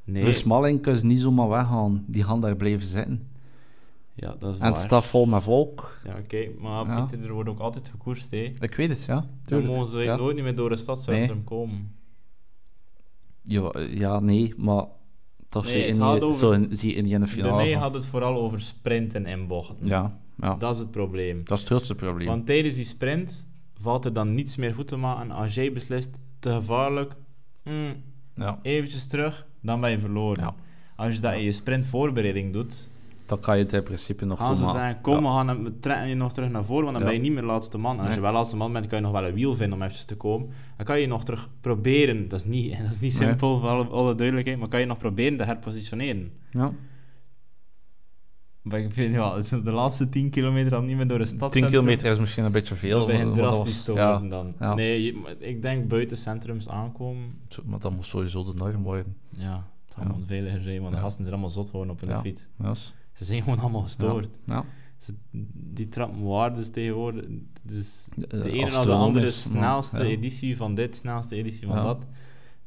Nee, 0.04 0.24
Versmalling 0.24 0.80
kunnen 0.83 1.00
ze 1.00 1.07
niet 1.07 1.20
zomaar 1.20 1.48
weghalen. 1.48 2.04
Die 2.07 2.22
gaan 2.24 2.40
daar 2.40 2.57
blijven 2.57 2.87
zitten. 2.87 3.28
ja, 4.14 4.35
dat 4.38 4.54
is 4.54 4.61
En 4.61 4.66
het 4.66 4.78
staat 4.78 5.04
vol 5.04 5.26
met 5.26 5.42
volk. 5.42 5.98
Ja, 6.04 6.14
oké, 6.18 6.48
maar 6.59 6.87
Ja. 6.87 7.04
Pieter, 7.04 7.28
er 7.28 7.35
wordt 7.35 7.48
ook 7.48 7.59
altijd 7.59 7.88
gekoerst, 7.88 8.30
hè. 8.30 8.52
Ik 8.61 8.74
weet 8.74 8.88
het, 8.88 9.04
ja. 9.04 9.14
Dan 9.14 9.28
Tuurlijk. 9.44 9.68
mogen 9.68 9.87
ze 9.87 9.98
ja. 9.98 10.16
nooit 10.16 10.35
niet 10.35 10.44
meer 10.44 10.54
door 10.57 10.70
het 10.70 10.78
stadscentrum 10.80 11.44
komen. 11.44 11.94
Ja, 13.42 13.72
ja, 13.90 14.20
nee, 14.20 14.54
maar 14.57 14.85
Toch 15.48 15.62
Nee, 15.64 15.72
zie, 15.72 15.80
je 15.80 15.87
in 15.87 16.02
over- 16.02 16.35
zo 16.38 16.50
in, 16.50 16.68
zie 16.76 16.90
je 16.90 16.96
in 16.96 17.04
die 17.04 17.26
finale. 17.28 17.48
Daarmee 17.48 17.76
gaat 17.76 17.94
het 17.94 18.07
vooral 18.07 18.37
over 18.37 18.61
sprinten 18.61 19.26
en 19.26 19.46
bochten. 19.46 19.87
Ja, 19.87 20.18
ja. 20.37 20.49
Dat, 20.49 20.61
Dat 20.61 20.75
is 20.75 20.79
het 20.79 20.90
probleem. 20.90 21.42
is 21.44 21.59
het 21.59 21.68
grootste 21.68 21.94
probleem. 21.94 22.27
Want 22.27 22.47
tijdens 22.47 22.75
die 22.75 22.85
sprint 22.85 23.49
valt 23.81 24.05
er 24.05 24.12
dan 24.12 24.35
niets 24.35 24.57
meer 24.57 24.75
goed 24.75 24.88
te 24.88 24.97
maken. 24.97 25.31
Als 25.31 25.55
jij 25.55 25.73
beslist, 25.73 26.18
te 26.38 26.51
gevaarlijk, 26.51 27.16
mm, 27.62 28.03
ja. 28.35 28.59
eventjes 28.62 29.07
terug, 29.07 29.47
dan 29.61 29.81
ben 29.81 29.90
je 29.90 30.01
verloren. 30.01 30.42
Ja. 30.42 30.55
Als 30.97 31.14
je 31.14 31.20
dat 31.20 31.33
in 31.33 31.42
je 31.42 31.53
sprintvoorbereiding 31.53 32.53
doet, 32.53 32.90
Dan 33.27 33.40
kan 33.40 33.57
je 33.57 33.62
het 33.62 33.73
in 33.73 33.83
principe 33.83 34.25
nog 34.25 34.38
gaan 34.38 34.49
goed 34.49 34.59
ze 34.59 34.70
zeggen, 34.70 35.01
kom, 35.01 35.23
we, 35.23 35.29
gaan 35.29 35.49
hem, 35.49 35.81
trekken 35.81 36.09
je 36.09 36.14
nog 36.14 36.33
terug 36.33 36.51
naar 36.51 36.64
voren, 36.64 36.85
want 36.85 36.97
dan 36.97 37.05
ben 37.05 37.14
je 37.14 37.20
niet 37.20 37.33
meer 37.33 37.42
laatste 37.42 37.79
man. 37.79 37.99
En 37.99 38.05
als 38.05 38.14
je 38.14 38.20
wel 38.20 38.33
laatste 38.33 38.57
man 38.57 38.73
bent, 38.73 38.87
kan 38.87 38.99
je 38.99 39.05
nog 39.05 39.12
wel 39.12 39.27
een 39.27 39.35
wiel 39.35 39.55
vinden 39.55 39.79
om 39.79 39.85
even 39.85 40.07
te 40.07 40.16
komen. 40.16 40.49
Dan 40.77 40.87
kan 40.87 41.01
je 41.01 41.07
nog 41.07 41.25
terug 41.25 41.51
proberen, 41.61 42.29
dat 42.29 42.38
is 42.38 42.44
niet, 42.44 42.79
dat 42.83 42.90
is 42.90 43.01
niet 43.01 43.12
simpel, 43.12 43.61
voor 43.61 43.68
alle, 43.68 43.85
alle 43.85 44.14
duidelijkheid, 44.14 44.59
maar 44.59 44.68
kan 44.68 44.81
je 44.81 44.87
nog 44.87 44.99
proberen 44.99 45.37
te 45.37 45.44
herpositioneren. 45.44 46.33
Ja. 46.51 46.73
Maar 48.64 48.81
ik 48.81 48.92
vind, 48.92 49.14
ja, 49.14 49.37
je 49.50 49.62
de 49.62 49.70
laatste 49.70 50.09
10 50.09 50.31
kilometer 50.31 50.70
dan 50.70 50.85
niet 50.87 50.96
meer 50.96 51.09
door 51.09 51.18
de 51.18 51.24
stad 51.24 51.53
10 51.53 51.66
kilometer 51.66 52.11
is 52.11 52.18
misschien 52.18 52.44
een 52.44 52.53
beetje 52.53 52.74
veel. 52.74 52.98
Dat 52.98 53.07
begint 53.07 53.27
dat 53.29 53.37
drastisch 53.37 53.64
was- 53.77 53.85
te 53.85 53.92
ja, 53.92 54.11
worden 54.11 54.29
dan. 54.29 54.55
ja. 54.59 54.74
Nee, 54.74 55.16
ik 55.38 55.62
denk 55.62 55.88
buiten 55.88 56.16
centrums 56.16 56.68
aankomen, 56.68 57.35
Maar 57.64 57.81
dat 57.81 57.92
moet 57.94 58.07
sowieso 58.07 58.44
de 58.44 58.53
norm 58.55 58.83
worden. 58.83 59.16
ja, 59.31 59.66
het 59.85 59.94
zal 59.94 60.03
Ja. 60.03 60.09
gewoon 60.09 60.27
veiliger 60.27 60.62
zijn, 60.62 60.81
want 60.83 60.94
de 60.94 61.00
gasten 61.00 61.22
zijn 61.22 61.35
allemaal 61.35 61.53
zot 61.55 61.70
geworden 61.70 61.92
op 61.94 62.00
hun 62.00 62.20
fiets. 62.20 62.48
Ze 63.12 63.24
zijn 63.24 63.42
gewoon 63.42 63.59
allemaal 63.59 63.83
gestoord. 63.83 64.38
Ja. 64.46 64.64
Ze- 64.96 65.14
die 65.53 65.88
trappen 65.88 66.22
waardes 66.22 66.70
tegenwoordig. 66.70 67.24
Dus 67.64 68.09
Eh, 68.29 68.42
de 68.42 68.50
ene 68.50 68.70
na 68.70 68.81
de 68.83 68.92
andere 68.92 69.31
snelste 69.31 70.05
editie 70.05 70.57
van 70.57 70.74
dit, 70.74 70.96
snelste 70.96 71.37
editie 71.37 71.66
van 71.66 71.83
dat. 71.83 72.07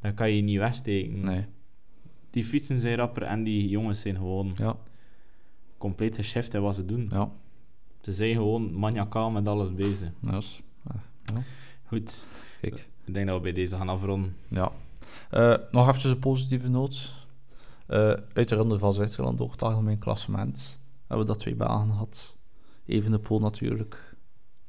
Dan 0.01 0.13
kan 0.13 0.31
je 0.31 0.41
niet 0.41 0.57
wegsteken. 0.57 1.25
Nee, 1.25 1.45
Die 2.29 2.43
fietsen 2.45 2.79
zijn 2.79 2.95
rapper 2.95 3.23
en 3.23 3.43
die 3.43 3.67
jongens 3.67 3.99
zijn 3.99 4.15
gewoon 4.15 4.53
ja, 4.57 4.75
compleet 5.77 6.15
geschift 6.15 6.53
in 6.53 6.61
wat 6.61 6.75
ze 6.75 6.85
doen. 6.85 7.07
ja. 7.11 7.31
Ze 8.01 8.13
zijn 8.13 8.33
gewoon 8.33 8.79
maniacaal 8.79 9.29
met 9.29 9.47
alles 9.47 9.73
bezig. 9.73 10.09
Is- 10.37 10.61
ja. 10.83 11.41
Goed, 11.85 12.27
Kijk. 12.61 12.89
ik 13.05 13.13
denk 13.13 13.27
dat 13.27 13.35
we 13.35 13.41
bij 13.41 13.51
deze 13.51 13.75
gaan 13.75 13.89
afronden. 13.89 14.35
Ja. 14.47 14.71
Eh, 15.29 15.53
nog 15.71 15.95
even 15.95 16.09
een 16.09 16.19
positieve 16.19 16.67
noot. 16.69 17.25
Eh, 17.87 17.97
uit 18.33 18.49
de 18.49 18.55
ronde 18.55 18.79
van 18.79 18.93
Zwitserland, 18.93 19.41
ook 19.41 19.51
het 19.51 19.63
algemeen 19.63 19.97
klassement. 19.97 20.79
Hebben 21.07 21.25
we 21.25 21.31
dat 21.31 21.39
twee 21.41 21.55
banen 21.55 21.87
gehad. 21.91 22.35
Even 22.85 23.11
de 23.11 23.19
pool 23.19 23.39
natuurlijk. 23.39 24.15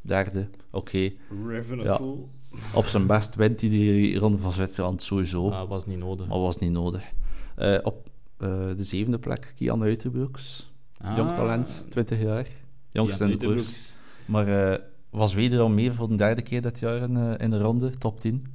Derde, 0.01 0.49
oké. 0.71 1.13
Rivenapoel. 1.47 2.29
Op 2.75 2.85
zijn 2.85 3.07
best 3.07 3.35
wint 3.35 3.61
hij 3.61 3.71
die 3.71 4.19
ronde 4.19 4.39
van 4.39 4.53
Zwitserland 4.53 5.03
sowieso. 5.03 5.51
Ah, 5.51 5.69
was 5.69 5.87
niet 5.87 5.99
nodig. 5.99 6.27
Maar 6.27 6.39
was 6.39 6.59
niet 6.59 6.73
nodig. 6.73 7.03
Eh, 7.57 7.79
op 7.83 8.11
eh, 8.37 8.49
de 8.77 8.85
zevende 8.85 9.19
plek, 9.19 9.53
Kian 9.57 9.83
Uitenbroeks. 9.83 10.68
Ah, 11.01 11.17
Jong 11.17 11.31
talent, 11.31 11.87
20 11.91 12.21
jaar. 12.21 12.47
Jongste 12.91 13.25
in 13.25 13.31
de 13.31 13.37
koers. 13.37 13.49
Uitenbroeks. 13.49 13.97
Maar 14.27 14.73
eh, 14.73 14.79
was 15.11 15.35
wederom 15.35 15.75
mee 15.75 15.93
voor 15.93 16.09
de 16.09 16.15
derde 16.17 16.43
keer 16.43 16.63
dit 16.63 16.79
jaar 16.79 16.97
in, 17.03 17.17
eh, 17.17 17.45
in 17.45 17.51
de 17.51 17.59
ronde, 17.61 17.91
top 17.91 18.21
10. 18.21 18.47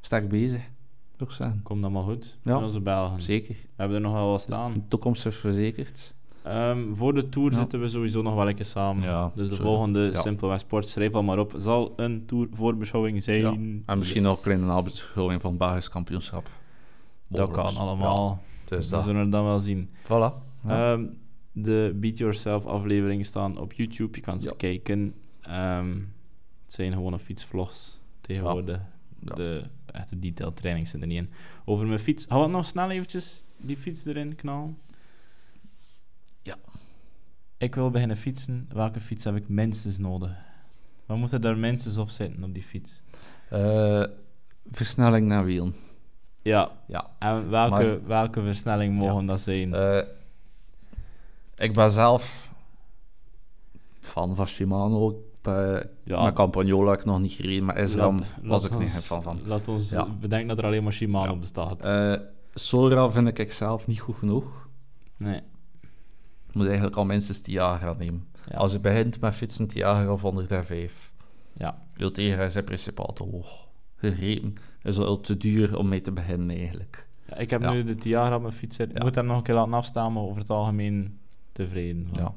Sterk 0.00 0.28
bezig. 0.28 0.60
Komt 1.62 1.82
allemaal 1.82 2.02
goed 2.02 2.38
Ja. 2.42 2.54
met 2.54 2.62
onze 2.64 2.80
Belgen. 2.80 3.22
Zeker. 3.22 3.54
We 3.54 3.68
hebben 3.76 3.96
er 3.96 4.02
nog 4.02 4.12
wel 4.12 4.30
wat 4.30 4.40
staan. 4.40 4.72
De 4.74 4.88
toekomst 4.88 5.26
is 5.26 5.36
verzekerd. 5.36 6.14
Ehm, 6.42 6.92
voor 6.92 7.14
de 7.14 7.28
Tour 7.28 7.50
Ja. 7.50 7.56
zitten 7.58 7.80
we 7.80 7.88
sowieso 7.88 8.22
nog 8.22 8.34
wel 8.34 8.48
een 8.48 8.54
keer 8.54 8.64
samen. 8.64 9.02
Ja, 9.02 9.32
dus 9.34 9.48
de 9.48 9.54
zo- 9.54 9.62
volgende 9.62 10.00
ja. 10.12 10.20
Simpelweg 10.20 10.60
Sport, 10.60 10.88
schrijf 10.88 11.12
al 11.14 11.22
maar 11.22 11.38
op, 11.38 11.54
zal 11.56 11.92
een 11.96 12.26
Tour 12.26 12.48
voorbeschouwing 12.52 13.22
zijn. 13.22 13.40
Ja. 13.40 13.50
En 13.86 13.98
misschien 13.98 14.20
Yes. 14.20 14.28
nog 14.28 14.36
een 14.36 14.42
kleine 14.42 14.64
nabeschouwing 14.66 15.40
van 15.40 15.50
het 15.50 15.58
Belgisch 15.58 15.88
kampioenschap. 15.88 16.48
Dat 17.28 17.50
kan 17.50 17.76
allemaal. 17.76 18.28
Ja, 18.28 18.76
dus 18.76 18.88
we 18.88 18.94
dat. 18.94 19.04
zullen 19.04 19.20
het 19.20 19.32
dan 19.32 19.44
wel 19.44 19.60
zien. 19.60 19.90
Voilà. 20.04 20.32
Ja. 20.68 20.98
De 21.62 21.92
Beat 21.94 22.18
Yourself 22.18 22.66
afleveringen 22.66 23.24
staan 23.24 23.58
op 23.58 23.72
YouTube. 23.72 24.16
Je 24.16 24.22
kan 24.22 24.40
ze 24.40 24.44
Ja. 24.46 24.50
bekijken. 24.52 25.14
Ehm, 25.40 25.94
het 26.64 26.72
zijn 26.74 26.92
gewone 26.92 27.18
fietsvlogs 27.18 28.00
tegenwoordig. 28.20 28.80
Ja. 29.20 29.34
De 29.34 29.62
echte 29.86 30.18
detail 30.18 30.52
training 30.52 30.88
zit 30.88 31.00
er 31.00 31.06
niet 31.06 31.16
in. 31.18 31.30
Over 31.64 31.86
mijn 31.86 31.98
fiets. 31.98 32.26
Gaan 32.28 32.40
we 32.40 32.46
nog 32.46 32.66
snel 32.66 32.90
eventjes 32.90 33.44
die 33.56 33.76
fiets 33.76 34.04
erin 34.04 34.34
knallen? 34.34 34.78
Ja. 36.42 36.56
Ik 37.58 37.74
wil 37.74 37.90
beginnen 37.90 38.16
fietsen. 38.16 38.66
Welke 38.72 39.00
fiets 39.00 39.24
heb 39.24 39.36
ik 39.36 39.48
minstens 39.48 39.98
nodig? 39.98 40.30
Wat 41.06 41.16
moet 41.18 41.32
er 41.32 41.40
daar 41.40 41.58
minstens 41.58 41.98
op 41.98 42.08
zitten 42.08 42.44
op 42.44 42.54
die 42.54 42.62
fiets? 42.62 43.02
Eh, 43.50 44.04
versnelling 44.70 45.26
naar 45.26 45.44
wielen. 45.44 45.74
Ja. 46.42 46.72
Ja. 46.86 47.10
En 47.18 47.50
welke, 47.50 47.70
Maar- 47.84 48.06
welke 48.06 48.42
versnelling 48.42 48.94
mogen 48.94 49.20
Ja. 49.20 49.26
dat 49.26 49.40
zijn? 49.40 49.74
Eh, 49.74 50.00
ik 51.60 51.72
ben 51.72 51.90
zelf 51.90 52.50
fan 54.00 54.36
van 54.36 54.46
Shimano. 54.46 55.24
Bij, 55.42 55.88
ja. 56.04 56.24
Met 56.24 56.34
Campagnola 56.34 56.90
heb 56.90 57.00
ik 57.00 57.04
nog 57.06 57.20
niet 57.20 57.32
gereden, 57.32 57.64
maar 57.64 57.78
Isram 57.78 58.16
Laat- 58.18 58.32
was 58.42 58.62
laat 58.62 58.72
ik 58.72 58.78
niet 58.78 59.04
fan 59.04 59.22
van. 59.22 59.40
Laat 59.44 59.68
ons 59.68 59.90
Ja. 59.90 60.06
bedenken 60.20 60.48
dat 60.48 60.58
er 60.58 60.64
alleen 60.64 60.82
maar 60.82 60.92
Shimano 60.92 61.32
Ja. 61.32 61.38
bestaat. 61.38 61.84
Eh, 61.84 62.14
Sora 62.54 63.10
vind 63.10 63.38
ik 63.38 63.52
zelf 63.52 63.86
niet 63.86 64.00
goed 64.00 64.16
genoeg. 64.16 64.68
nee. 65.16 65.40
Moet 66.52 66.66
eigenlijk 66.66 66.96
al 66.96 67.04
minstens 67.04 67.40
Tiagra 67.40 67.94
nemen. 67.98 68.28
Ja. 68.50 68.56
Als 68.56 68.72
je 68.72 68.80
begint 68.80 69.20
met 69.20 69.34
fietsen 69.34 69.66
Tiagra 69.68 70.12
of 70.12 70.22
105. 70.22 71.12
Ja. 71.52 71.82
Ultegra 71.96 72.42
is 72.44 72.56
in 72.56 72.64
principe 72.64 73.02
al 73.02 73.12
te 73.12 73.22
hoog 73.24 73.68
gegrepen. 73.96 74.54
Is 74.82 74.98
al 74.98 75.20
te 75.20 75.36
duur 75.36 75.78
om 75.78 75.88
mee 75.88 76.00
te 76.00 76.12
beginnen 76.12 76.56
eigenlijk. 76.56 77.08
Ja, 77.28 77.36
ik 77.36 77.50
heb 77.50 77.62
Ja. 77.62 77.72
nu 77.72 77.84
de 77.84 77.94
Tiara 77.94 78.34
op 78.36 78.42
mijn 78.42 78.54
fiets 78.54 78.76
zitten. 78.76 78.94
Ik 78.94 79.00
Ja. 79.02 79.06
moet 79.08 79.14
hem 79.16 79.26
nog 79.26 79.36
een 79.36 79.42
keer 79.42 79.54
laten 79.54 79.72
afstaan, 79.74 80.12
maar 80.12 80.22
over 80.22 80.38
het 80.40 80.50
algemeen 80.50 81.18
tevreden. 81.64 82.08
van. 82.12 82.22
Ja. 82.22 82.32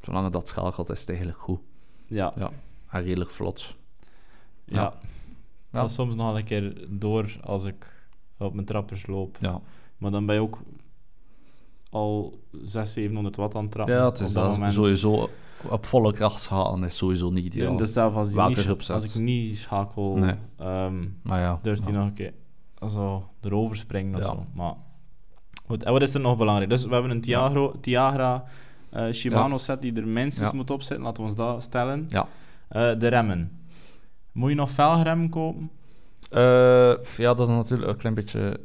Zolang 0.00 0.30
dat 0.32 0.48
schakelt 0.48 0.90
is 0.90 1.00
het 1.00 1.08
eigenlijk 1.08 1.38
goed. 1.38 1.60
Ja. 2.04 2.32
Ja. 2.36 2.50
En 2.90 3.02
redelijk 3.02 3.30
vlot. 3.30 3.74
ja. 4.64 4.94
Ja. 5.72 5.88
Soms 5.88 6.14
nog 6.14 6.36
een 6.36 6.44
keer 6.44 6.86
door 6.88 7.36
als 7.42 7.64
ik 7.64 8.08
op 8.38 8.54
mijn 8.54 8.66
trappers 8.66 9.06
loop. 9.06 9.36
Ja, 9.40 9.60
Maar 9.98 10.10
dan 10.10 10.26
ben 10.26 10.34
je 10.34 10.40
ook 10.40 10.58
al 11.90 12.40
600, 12.50 12.88
700 12.88 13.36
watt 13.36 13.54
aan 13.54 13.62
het 13.62 13.70
trappen. 13.72 13.94
ja 13.94 14.04
het 14.04 14.20
is 14.20 14.28
op 14.28 14.34
dat 14.34 14.44
dat 14.44 14.52
moment. 14.52 14.72
sowieso 14.72 15.28
op 15.70 15.86
volle 15.86 16.12
kracht 16.12 16.46
gaan 16.46 16.84
is 16.84 16.96
sowieso 16.96 17.30
niet 17.30 17.42
Ja. 17.44 17.48
ideaal. 17.60 17.76
Dus 17.76 17.92
zelf 17.92 18.14
als, 18.14 18.32
Welke 18.32 18.68
niet, 18.68 18.90
als 18.90 19.14
ik 19.14 19.22
niet 19.22 19.58
schakel, 19.58 20.16
Nee. 20.16 20.34
ehm, 20.56 21.04
maar 21.22 21.40
ja, 21.40 21.58
durft 21.62 21.84
hij 21.84 21.92
ja. 21.92 21.98
nog 21.98 22.08
een 22.08 22.14
keer 22.14 22.32
zo 22.88 23.24
erover 23.40 23.76
springen 23.76 24.14
of 24.14 24.20
Ja. 24.20 24.26
zo. 24.26 24.46
Maar 24.54 24.74
goed, 25.66 25.84
en 25.84 25.92
wat 25.92 26.02
is 26.02 26.14
er 26.14 26.20
nog 26.20 26.36
belangrijk? 26.36 26.70
Dus 26.70 26.84
we 26.84 26.92
hebben 26.92 27.10
een 27.10 27.20
Tiagro, 27.20 27.74
Tiagra 27.80 28.44
eh, 28.90 29.12
Shimano 29.12 29.56
set 29.58 29.80
die 29.82 29.94
er 29.96 30.06
minstens 30.08 30.52
moet 30.52 30.70
op 30.70 30.82
zitten. 30.82 31.04
Laten 31.04 31.22
we 31.22 31.28
ons 31.28 31.38
dat 31.38 31.62
stellen. 31.62 32.06
Ja. 32.08 32.28
Eh, 32.68 32.98
de 32.98 33.08
remmen. 33.08 33.60
Moet 34.32 34.50
je 34.50 34.56
nog 34.56 34.70
velgremmen 34.70 35.28
kopen? 35.28 35.70
Eh, 36.30 36.94
ja, 37.16 37.34
dat 37.34 37.48
is 37.48 37.54
natuurlijk 37.54 37.90
een 37.90 37.96
klein 37.96 38.14
beetje 38.14 38.60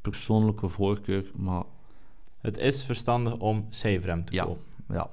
persoonlijke 0.00 0.68
voorkeur, 0.68 1.30
maar 1.34 1.62
Het 2.40 2.58
is 2.58 2.84
verstandig 2.84 3.36
om 3.36 3.66
schijfrem 3.70 4.24
te 4.24 4.32
Ja. 4.34 4.44
kopen. 4.44 4.62
ja, 4.88 5.10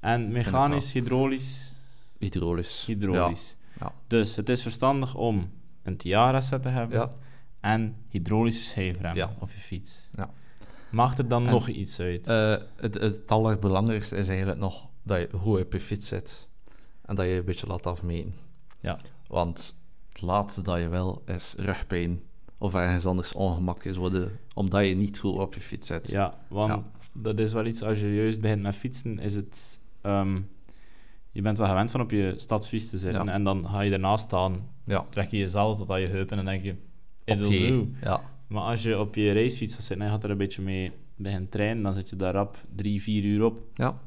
En 0.00 0.32
mechanisch, 0.32 0.92
hydraulisch, 0.92 1.72
hydraulisch. 2.18 2.84
hydraulisch. 2.86 3.56
Ja. 3.80 3.92
Dus 4.06 4.36
het 4.36 4.48
is 4.48 4.62
verstandig 4.62 5.14
om 5.14 5.50
een 5.82 5.96
Tiara 5.96 6.40
set 6.40 6.62
te 6.62 6.68
hebben 6.68 6.98
Ja, 6.98 7.08
en 7.62 7.96
hydraulische 8.08 8.62
schijfrem 8.68 9.14
Ja. 9.14 9.30
op 9.38 9.50
je 9.50 9.58
fiets. 9.60 10.08
Ja. 10.16 10.30
Maakt 10.90 11.18
er 11.18 11.28
dan 11.28 11.44
En, 11.46 11.50
nog 11.52 11.68
iets 11.68 12.00
uit? 12.00 12.26
Eh, 12.28 12.56
het, 12.76 12.94
het 12.94 13.30
allerbelangrijkste 13.30 14.16
is 14.16 14.28
eigenlijk 14.28 14.58
nog 14.58 14.88
dat 15.02 15.18
je 15.18 15.28
goed 15.38 15.60
op 15.60 15.72
je 15.72 15.80
fiets 15.80 16.06
zit 16.08 16.48
en 17.02 17.14
dat 17.14 17.24
je 17.26 17.32
een 17.32 17.44
beetje 17.44 17.66
laat 17.66 17.86
afmeten. 17.86 18.34
Ja. 18.80 18.98
Want 19.26 19.76
het 20.12 20.22
laatste 20.22 20.62
dat 20.62 20.78
je 20.78 20.88
wil 20.88 21.22
is 21.26 21.54
rugpijn 21.58 22.20
of 22.58 22.74
ergens 22.74 23.06
anders 23.06 23.32
ongemakjes 23.32 23.96
worden, 23.96 24.38
omdat 24.54 24.86
je 24.86 24.94
niet 24.94 25.18
goed 25.18 25.38
op 25.38 25.54
je 25.54 25.60
fiets 25.60 25.86
zit. 25.86 26.10
Ja, 26.10 26.34
want 26.48 26.70
Ja. 26.70 26.82
dat 27.12 27.38
is 27.38 27.52
wel 27.52 27.66
iets, 27.66 27.82
als 27.82 28.00
je 28.00 28.14
juist 28.14 28.40
begint 28.40 28.62
met 28.62 28.74
fietsen, 28.76 29.18
is 29.18 29.34
het... 29.34 29.80
ehm, 30.00 30.40
je 31.30 31.42
bent 31.42 31.58
wel 31.58 31.68
gewend 31.68 31.90
van 31.90 32.00
op 32.00 32.10
je 32.10 32.32
stadsfiets 32.36 32.90
te 32.90 32.98
zitten 32.98 33.24
Ja. 33.24 33.32
en 33.32 33.44
dan 33.44 33.68
ga 33.68 33.80
je 33.80 33.92
ernaast 33.92 34.24
staan, 34.24 34.68
Ja. 34.84 35.06
trek 35.10 35.30
je 35.30 35.38
jezelf 35.38 35.76
tot 35.76 35.90
aan 35.90 36.00
je 36.00 36.06
heupen 36.06 36.38
en 36.38 36.44
dan 36.44 36.52
denk 36.54 36.64
je, 36.64 36.76
it'll 37.24 37.46
Oké, 37.46 37.68
do. 37.68 37.88
Ja, 38.02 38.20
Maar 38.46 38.62
als 38.62 38.82
je 38.82 38.98
op 38.98 39.14
je 39.14 39.32
racefiets 39.32 39.74
gaat 39.74 39.84
zitten 39.84 40.00
en 40.00 40.06
je 40.06 40.12
gaat 40.12 40.24
er 40.24 40.30
een 40.30 40.36
beetje 40.36 40.62
mee 40.62 40.92
beginnen 41.16 41.48
trainen, 41.48 41.82
dan 41.82 41.94
zit 41.94 42.10
je 42.10 42.16
daar 42.16 42.32
rap 42.32 42.56
drie, 42.74 43.02
vier 43.02 43.24
uur 43.24 43.44
op 43.44 43.60
ja, 43.74 44.00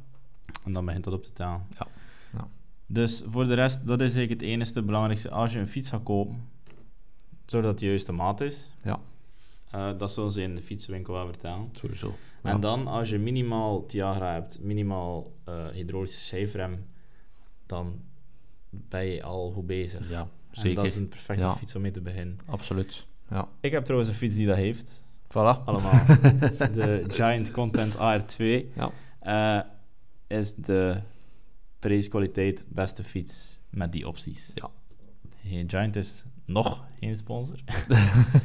en 0.65 0.73
dan 0.73 0.85
begint 0.85 1.03
dat 1.03 1.13
op 1.13 1.23
te 1.23 1.33
tellen. 1.33 1.61
Ja. 1.77 1.87
Ja. 2.33 2.47
Dus 2.85 3.23
voor 3.25 3.47
de 3.47 3.53
rest, 3.53 3.87
dat 3.87 4.01
is 4.01 4.15
eigenlijk 4.15 4.41
het 4.41 4.49
enige 4.49 4.81
belangrijkste. 4.83 5.29
Als 5.29 5.53
je 5.53 5.59
een 5.59 5.67
fiets 5.67 5.89
gaat 5.89 6.03
kopen, 6.03 6.47
zorg 7.45 7.63
dat 7.63 7.71
het 7.71 7.79
de 7.79 7.85
juiste 7.85 8.11
maat 8.11 8.41
is. 8.41 8.69
Ja. 8.83 8.99
Eh, 9.71 9.97
dat 9.97 10.11
zullen 10.11 10.31
ze 10.31 10.41
in 10.41 10.55
de 10.55 10.61
fietsenwinkel 10.61 11.13
wel 11.13 11.25
vertellen. 11.25 11.67
sowieso. 11.71 12.15
En 12.41 12.59
dan, 12.59 12.87
als 12.87 13.09
je 13.09 13.17
minimaal 13.17 13.85
Tiagra 13.85 14.33
hebt, 14.33 14.59
minimaal 14.61 15.31
eh, 15.43 15.67
hydraulische 15.67 16.19
schijfrem, 16.19 16.85
dan 17.65 17.99
ben 18.69 19.05
je 19.05 19.23
al 19.23 19.51
goed 19.51 19.67
bezig. 19.67 20.09
Ja, 20.09 20.27
En 20.55 20.61
zeker. 20.61 20.75
dat 20.75 20.85
is 20.85 20.95
een 20.95 21.09
perfecte 21.09 21.43
Ja. 21.43 21.55
fiets 21.55 21.75
om 21.75 21.81
mee 21.81 21.91
te 21.91 22.01
beginnen. 22.01 22.37
Absoluut. 22.45 23.05
Ja, 23.29 23.47
Ik 23.61 23.71
heb 23.71 23.83
trouwens 23.83 24.09
een 24.09 24.15
fiets 24.17 24.35
die 24.35 24.47
dat 24.47 24.55
heeft. 24.57 25.03
Voilà. 25.27 25.63
allemaal. 25.65 26.05
de 26.73 27.03
Giant 27.07 27.51
Content 27.51 27.95
AR2 27.97 28.65
Ja. 28.75 28.91
eh, 29.19 30.37
is 30.39 30.55
de 30.55 31.01
prijskwaliteit 31.79 32.63
beste 32.67 33.03
fiets 33.03 33.59
met 33.69 33.91
die 33.91 34.07
opties. 34.07 34.51
Ja. 34.53 34.69
Geen 35.45 35.69
Giant 35.69 35.95
is 35.95 36.23
nog 36.45 36.85
geen 36.99 37.15
sponsor. 37.17 37.57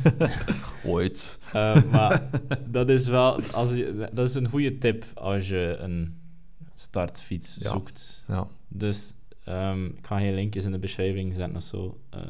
Ooit. 0.85 1.38
Eh, 1.53 1.83
maar 1.85 2.29
dat 2.68 2.88
is 2.88 3.07
wel 3.09 3.42
als 3.42 3.70
je, 3.70 4.09
dat 4.12 4.29
is 4.29 4.35
een 4.35 4.49
goede 4.49 4.79
tip 4.79 5.05
als 5.14 5.49
je 5.49 5.77
een 5.81 6.20
startfiets 6.75 7.57
Ja. 7.61 7.70
zoekt. 7.70 8.25
Ja. 8.29 8.46
Dus 8.68 9.12
ehm, 9.44 9.85
ik 9.85 10.07
ga 10.07 10.18
geen 10.18 10.35
linkjes 10.35 10.64
in 10.64 10.72
de 10.72 10.79
beschrijving 10.79 11.33
zetten 11.35 11.57
of 11.57 11.62
zo. 11.62 12.00
eh, 12.11 12.20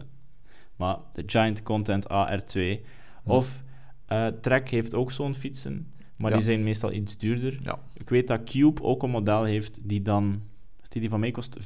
maar 0.77 0.96
de 1.12 1.23
Giant 1.27 1.62
Content 1.62 2.07
AR2. 2.09 2.81
Of 3.25 3.62
eh, 4.07 4.27
Trek 4.27 4.68
heeft 4.70 4.94
ook 4.94 5.11
zo'n 5.12 5.35
fietsen, 5.35 5.92
maar 6.18 6.31
Ja. 6.31 6.37
die 6.37 6.44
zijn 6.44 6.62
meestal 6.62 6.92
iets 6.92 7.16
duurder. 7.18 7.59
Ja. 7.62 7.79
Ik 7.94 8.09
weet 8.09 8.29
dat 8.29 8.42
Cube 8.44 8.83
ook 8.83 9.03
een 9.03 9.11
model 9.11 9.44
heeft 9.44 9.81
die 9.83 10.03
dan, 10.03 10.42
die, 10.88 11.01
die 11.01 11.11
van 11.11 11.20
mij 11.20 11.31
kost 11.31 11.57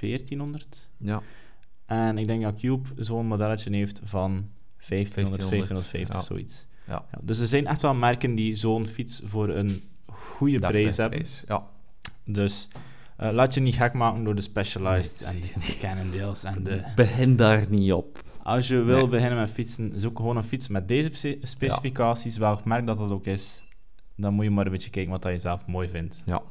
1400. 0.00 0.90
Ja. 0.98 1.22
En 1.86 2.18
ik 2.18 2.26
denk 2.26 2.42
dat 2.42 2.60
Cube 2.60 2.88
zo'n 2.96 3.26
modelletje 3.26 3.70
heeft 3.76 4.00
van 4.04 4.48
1500, 4.88 5.50
1500, 5.50 5.50
1550, 5.50 6.14
ja. 6.14 6.20
zoiets. 6.20 6.66
Ja. 6.86 7.04
Dus 7.22 7.38
er 7.38 7.46
zijn 7.46 7.66
echt 7.66 7.82
wel 7.82 7.94
merken 7.94 8.34
die 8.34 8.54
zo'n 8.54 8.86
fiets 8.86 9.20
voor 9.24 9.48
een 9.48 9.82
goede 10.06 10.58
prijs 10.58 10.96
hebben. 10.96 11.18
prijs, 11.18 11.42
Ja. 11.48 11.66
Dus 12.24 12.68
eh, 13.16 13.30
laat 13.32 13.54
je 13.54 13.60
niet 13.60 13.76
gek 13.76 13.92
maken 13.92 14.24
door 14.24 14.34
de 14.34 14.40
Specialized 14.42 15.22
en 15.22 15.40
de 15.40 15.76
Cannondales 15.80 16.44
en 16.44 16.62
de... 16.62 16.92
Begin 16.94 17.36
daar 17.36 17.64
niet 17.68 17.92
op. 17.92 18.22
Als 18.42 18.68
je 18.68 18.82
wil 18.82 18.96
Nee. 18.96 19.08
beginnen 19.08 19.38
met 19.38 19.50
fietsen, 19.50 19.92
zoek 19.94 20.16
gewoon 20.16 20.36
een 20.36 20.44
fiets 20.44 20.68
met 20.68 20.88
deze 20.88 21.08
spe- 21.12 21.38
specificaties, 21.42 22.36
welk 22.36 22.64
merk 22.64 22.86
dat 22.86 22.96
dat 22.98 23.10
ook 23.10 23.26
is. 23.26 23.64
Dan 24.16 24.34
moet 24.34 24.44
je 24.44 24.50
maar 24.50 24.66
een 24.66 24.72
beetje 24.72 24.90
kijken 24.90 25.12
wat 25.12 25.22
dat 25.22 25.32
je 25.32 25.38
zelf 25.38 25.66
mooi 25.66 25.88
vindt. 25.88 26.22
Ja. 26.26 26.42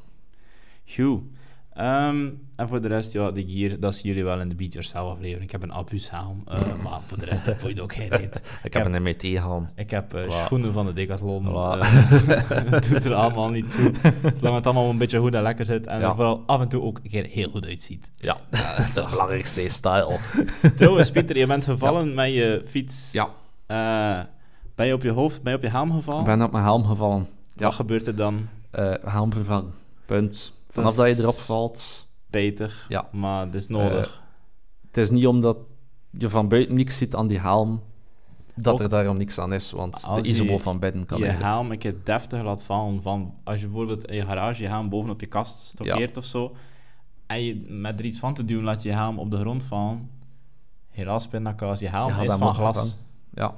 Ehm, 1.74 2.30
en 2.56 2.68
voor 2.68 2.82
de 2.82 2.88
rest, 2.88 3.12
ja, 3.14 3.32
de 3.32 3.44
gear, 3.48 3.80
dat 3.80 3.96
zien 3.96 4.12
jullie 4.12 4.24
wel 4.24 4.40
in 4.40 4.50
de 4.50 4.56
Beat 4.56 4.74
Yourself 4.74 5.12
aflevering. 5.12 5.44
Ik 5.44 5.52
heb 5.52 5.64
een 5.64 5.74
Abus 5.74 6.10
helm, 6.10 6.42
eh, 6.48 6.60
maar 6.84 7.00
voor 7.08 7.18
de 7.20 7.26
rest 7.26 7.44
voel 7.58 7.70
je 7.70 7.82
ook 7.82 7.94
geen 7.94 8.08
reet. 8.10 8.42
Ik 8.64 8.74
heb 8.74 8.86
een 8.86 9.04
MET-helm. 9.04 9.70
Ik 9.76 9.90
heb 9.90 10.14
eh, 10.14 10.30
schoenen 10.32 10.74
van 10.74 10.86
de 10.86 10.94
Decathlon. 10.94 11.46
Voilà. 11.48 11.80
eh, 11.80 12.50
Het 12.50 12.90
doet 12.90 13.06
er 13.06 13.14
allemaal 13.14 13.50
niet 13.50 13.72
toe. 13.72 13.92
Zolang 14.38 14.56
het 14.56 14.66
allemaal 14.66 14.90
een 14.90 14.98
beetje 14.98 15.20
goed 15.20 15.34
en 15.36 15.42
lekker 15.42 15.66
zit. 15.66 15.88
En 15.88 16.00
Ja. 16.00 16.10
er 16.10 16.16
vooral 16.16 16.44
af 16.46 16.62
en 16.62 16.68
toe 16.68 16.82
ook 16.82 17.00
een 17.04 17.10
keer 17.10 17.26
heel 17.26 17.50
goed 17.50 17.66
uitziet. 17.66 18.12
Ja, 18.16 18.38
het 18.52 19.08
belangrijkste 19.10 19.64
is 19.64 19.74
style. 19.74 20.18
Trouwens, 20.76 21.12
Pieter, 21.12 21.38
je 21.38 21.48
bent 21.48 21.64
gevallen 21.66 22.14
met 22.14 22.34
je 22.34 22.64
fiets. 22.68 23.12
Ja. 23.12 23.30
Ben 24.76 24.86
je 24.88 24.94
op 24.94 25.04
je 25.04 25.12
hoofd, 25.12 25.42
ben 25.44 25.52
je 25.52 25.58
op 25.58 25.64
je 25.64 25.70
helm 25.70 25.92
gevallen? 25.92 26.20
Ik 26.20 26.26
ben 26.26 26.42
op 26.42 26.52
mijn 26.52 26.64
helm 26.64 26.86
gevallen. 26.86 27.28
Ja. 27.56 27.64
Wat 27.66 27.74
gebeurt 27.74 28.08
er 28.08 28.16
dan? 28.16 28.48
Helm 29.06 29.32
vervangen. 29.34 29.74
Punt. 30.06 30.54
Vanaf 30.74 30.92
is- 30.92 30.96
dat 30.98 31.08
je 31.16 31.22
erop 31.22 31.36
valt. 31.36 32.08
Beter, 32.28 32.86
Ja. 32.90 33.08
maar 33.12 33.46
het 33.46 33.56
is 33.56 33.68
nodig. 33.68 34.24
Het 34.88 34.98
is 34.98 35.10
niet 35.10 35.28
omdat 35.28 35.58
je 36.12 36.30
van 36.30 36.48
buiten 36.48 36.76
niks 36.76 36.98
ziet 36.98 37.16
aan 37.16 37.28
die 37.28 37.40
helm, 37.40 37.82
dat 38.56 38.74
Ook- 38.74 38.80
er 38.80 38.90
daarom 38.90 39.18
niks 39.18 39.40
aan 39.40 39.54
is. 39.54 39.72
Want 39.72 40.04
Als 40.08 40.22
de 40.22 40.28
isobo 40.28 40.52
je 40.52 40.60
van 40.60 40.80
binnen 40.80 41.06
kan 41.06 41.18
je 41.18 41.24
eigenlijk- 41.26 41.54
helm 41.56 41.72
een 41.72 41.78
keer 41.78 41.96
deftig 42.04 42.44
laat 42.44 42.64
vallen 42.64 43.02
van... 43.02 43.34
Als 43.44 43.60
je 43.60 43.66
bijvoorbeeld 43.66 44.06
in 44.06 44.16
je 44.16 44.26
garage 44.26 44.62
je 44.62 44.68
helm 44.68 44.90
bovenop 44.90 45.20
je 45.20 45.26
kast 45.26 45.60
stokkeert 45.60 46.18
of 46.18 46.24
zo, 46.26 46.56
en 47.28 47.44
je 47.44 47.56
met 47.70 48.00
er 48.00 48.06
iets 48.06 48.20
van 48.20 48.34
te 48.34 48.46
doen 48.46 48.64
laat 48.64 48.84
je 48.84 48.90
je 48.90 48.96
helm 48.96 49.20
op 49.20 49.32
de 49.32 49.38
grond 49.38 49.64
vallen, 49.64 50.10
helaas 50.90 51.28
pindakaas, 51.28 51.80
je 51.80 51.90
helm 51.90 52.10
Ja, 52.10 52.22
is 52.22 52.34
van 52.34 52.56
glas. 52.56 52.98
Ja, 53.34 53.56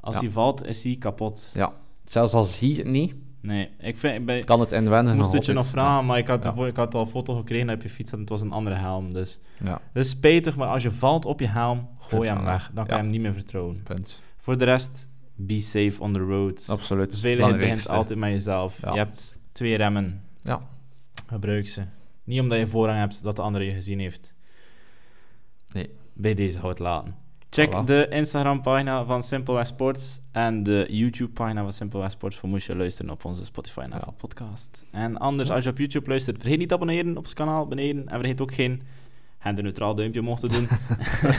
Als 0.00 0.14
Ja. 0.14 0.20
die 0.20 0.30
valt, 0.30 0.64
is 0.64 0.82
die 0.82 0.98
kapot. 0.98 1.50
ja. 1.54 1.72
Zelfs 2.04 2.32
al 2.34 2.44
zie 2.44 2.70
je 2.70 2.76
het 2.76 2.86
niet, 2.86 3.14
Nee, 3.46 3.70
ik 3.78 3.96
vind... 3.96 4.44
Kan 4.44 4.60
het 4.60 4.72
inwennen 4.72 5.12
ik 5.12 5.18
moest 5.18 5.32
het 5.32 5.46
je 5.46 5.52
nog 5.52 5.66
vragen, 5.66 6.06
maar 6.06 6.18
ik 6.18 6.26
had, 6.28 6.42
Ja. 6.44 6.50
ervoor- 6.50 6.66
ik 6.66 6.76
had 6.76 6.94
al 6.94 7.00
een 7.00 7.06
foto 7.06 7.34
gekregen 7.36 7.70
op 7.70 7.82
je 7.82 7.90
fiets 7.90 8.12
en 8.12 8.20
het 8.20 8.28
was 8.28 8.40
een 8.40 8.52
andere 8.52 8.76
helm. 8.76 9.12
Dus 9.12 9.40
Ja, 9.64 9.80
dat 9.92 10.04
is 10.04 10.10
spijtig, 10.10 10.56
maar 10.56 10.68
als 10.68 10.82
je 10.82 10.92
valt 10.92 11.24
op 11.24 11.40
je 11.40 11.46
helm, 11.46 11.88
gooi 11.98 12.28
hem 12.28 12.44
weg. 12.44 12.70
Dan 12.74 12.86
kan 12.86 12.96
je 12.96 13.02
hem 13.02 13.10
niet 13.12 13.20
meer 13.20 13.32
vertrouwen. 13.34 13.82
punt. 13.82 14.20
Voor 14.36 14.58
de 14.58 14.64
rest, 14.64 15.08
be 15.34 15.60
safe 15.60 15.94
on 15.98 16.12
the 16.12 16.18
road. 16.18 16.66
Absoluut. 16.70 17.18
Veiligheid 17.18 17.56
begint 17.58 17.88
altijd 17.88 18.18
met 18.18 18.30
jezelf. 18.30 18.80
Ja. 18.82 18.92
Je 18.92 18.98
hebt 18.98 19.38
twee 19.52 19.76
remmen. 19.76 20.22
Ja. 20.40 20.60
Gebruik 21.26 21.68
ze. 21.68 21.82
Niet 22.24 22.40
omdat 22.40 22.58
je 22.58 22.66
voorrang 22.66 22.98
hebt 22.98 23.22
dat 23.22 23.36
de 23.36 23.42
andere 23.42 23.64
je 23.64 23.72
gezien 23.72 23.98
heeft. 23.98 24.34
Nee. 25.72 25.90
Bij 26.12 26.34
deze 26.34 26.58
hou 26.58 26.70
het 26.70 26.78
laten. 26.78 27.14
Check 27.56 27.72
Voilà. 27.72 27.84
de 27.84 28.06
Instagram-pagina 28.10 29.04
van 29.04 29.22
Simple 29.22 29.54
West 29.54 29.70
Sports 29.70 30.20
en 30.32 30.62
de 30.62 30.86
YouTube-pagina 30.90 31.62
van 31.62 31.72
Simple 31.72 32.00
West 32.00 32.12
Sports 32.12 32.36
voor 32.36 32.48
moest 32.48 32.66
je 32.66 32.76
luisteren 32.76 33.10
op 33.10 33.24
onze 33.24 33.44
Spotify 33.44 33.80
en 33.80 34.14
podcast. 34.16 34.86
En 34.90 35.16
anders, 35.16 35.50
als 35.50 35.64
je 35.64 35.70
op 35.70 35.78
YouTube 35.78 36.08
luistert, 36.08 36.38
vergeet 36.38 36.58
niet 36.58 36.68
te 36.68 36.74
abonneren 36.74 37.10
op 37.10 37.24
ons 37.24 37.34
kanaal 37.34 37.66
beneden. 37.66 38.08
En 38.08 38.18
vergeet 38.18 38.40
ook 38.40 38.54
geen 38.54 38.82
genderneutraal 39.38 39.94
duimpje 39.94 40.20
omhoog 40.20 40.40
te 40.40 40.48
doen. 40.48 40.68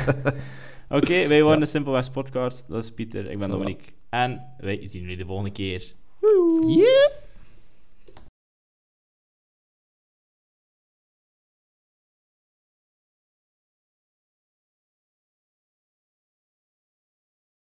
Oké, 0.99 1.27
wij 1.27 1.43
waren 1.43 1.59
de 1.59 1.65
Simple 1.65 1.91
West 1.91 2.11
Podcast. 2.11 2.65
Dat 2.67 2.83
is 2.83 2.93
Pieter, 2.93 3.29
ik 3.29 3.39
ben. 3.39 3.49
Dominique. 3.49 3.91
En 4.09 4.45
wij 4.57 4.87
zien 4.87 5.01
jullie 5.01 5.17
de 5.17 5.25
volgende 5.25 5.51
keer. 5.51 5.93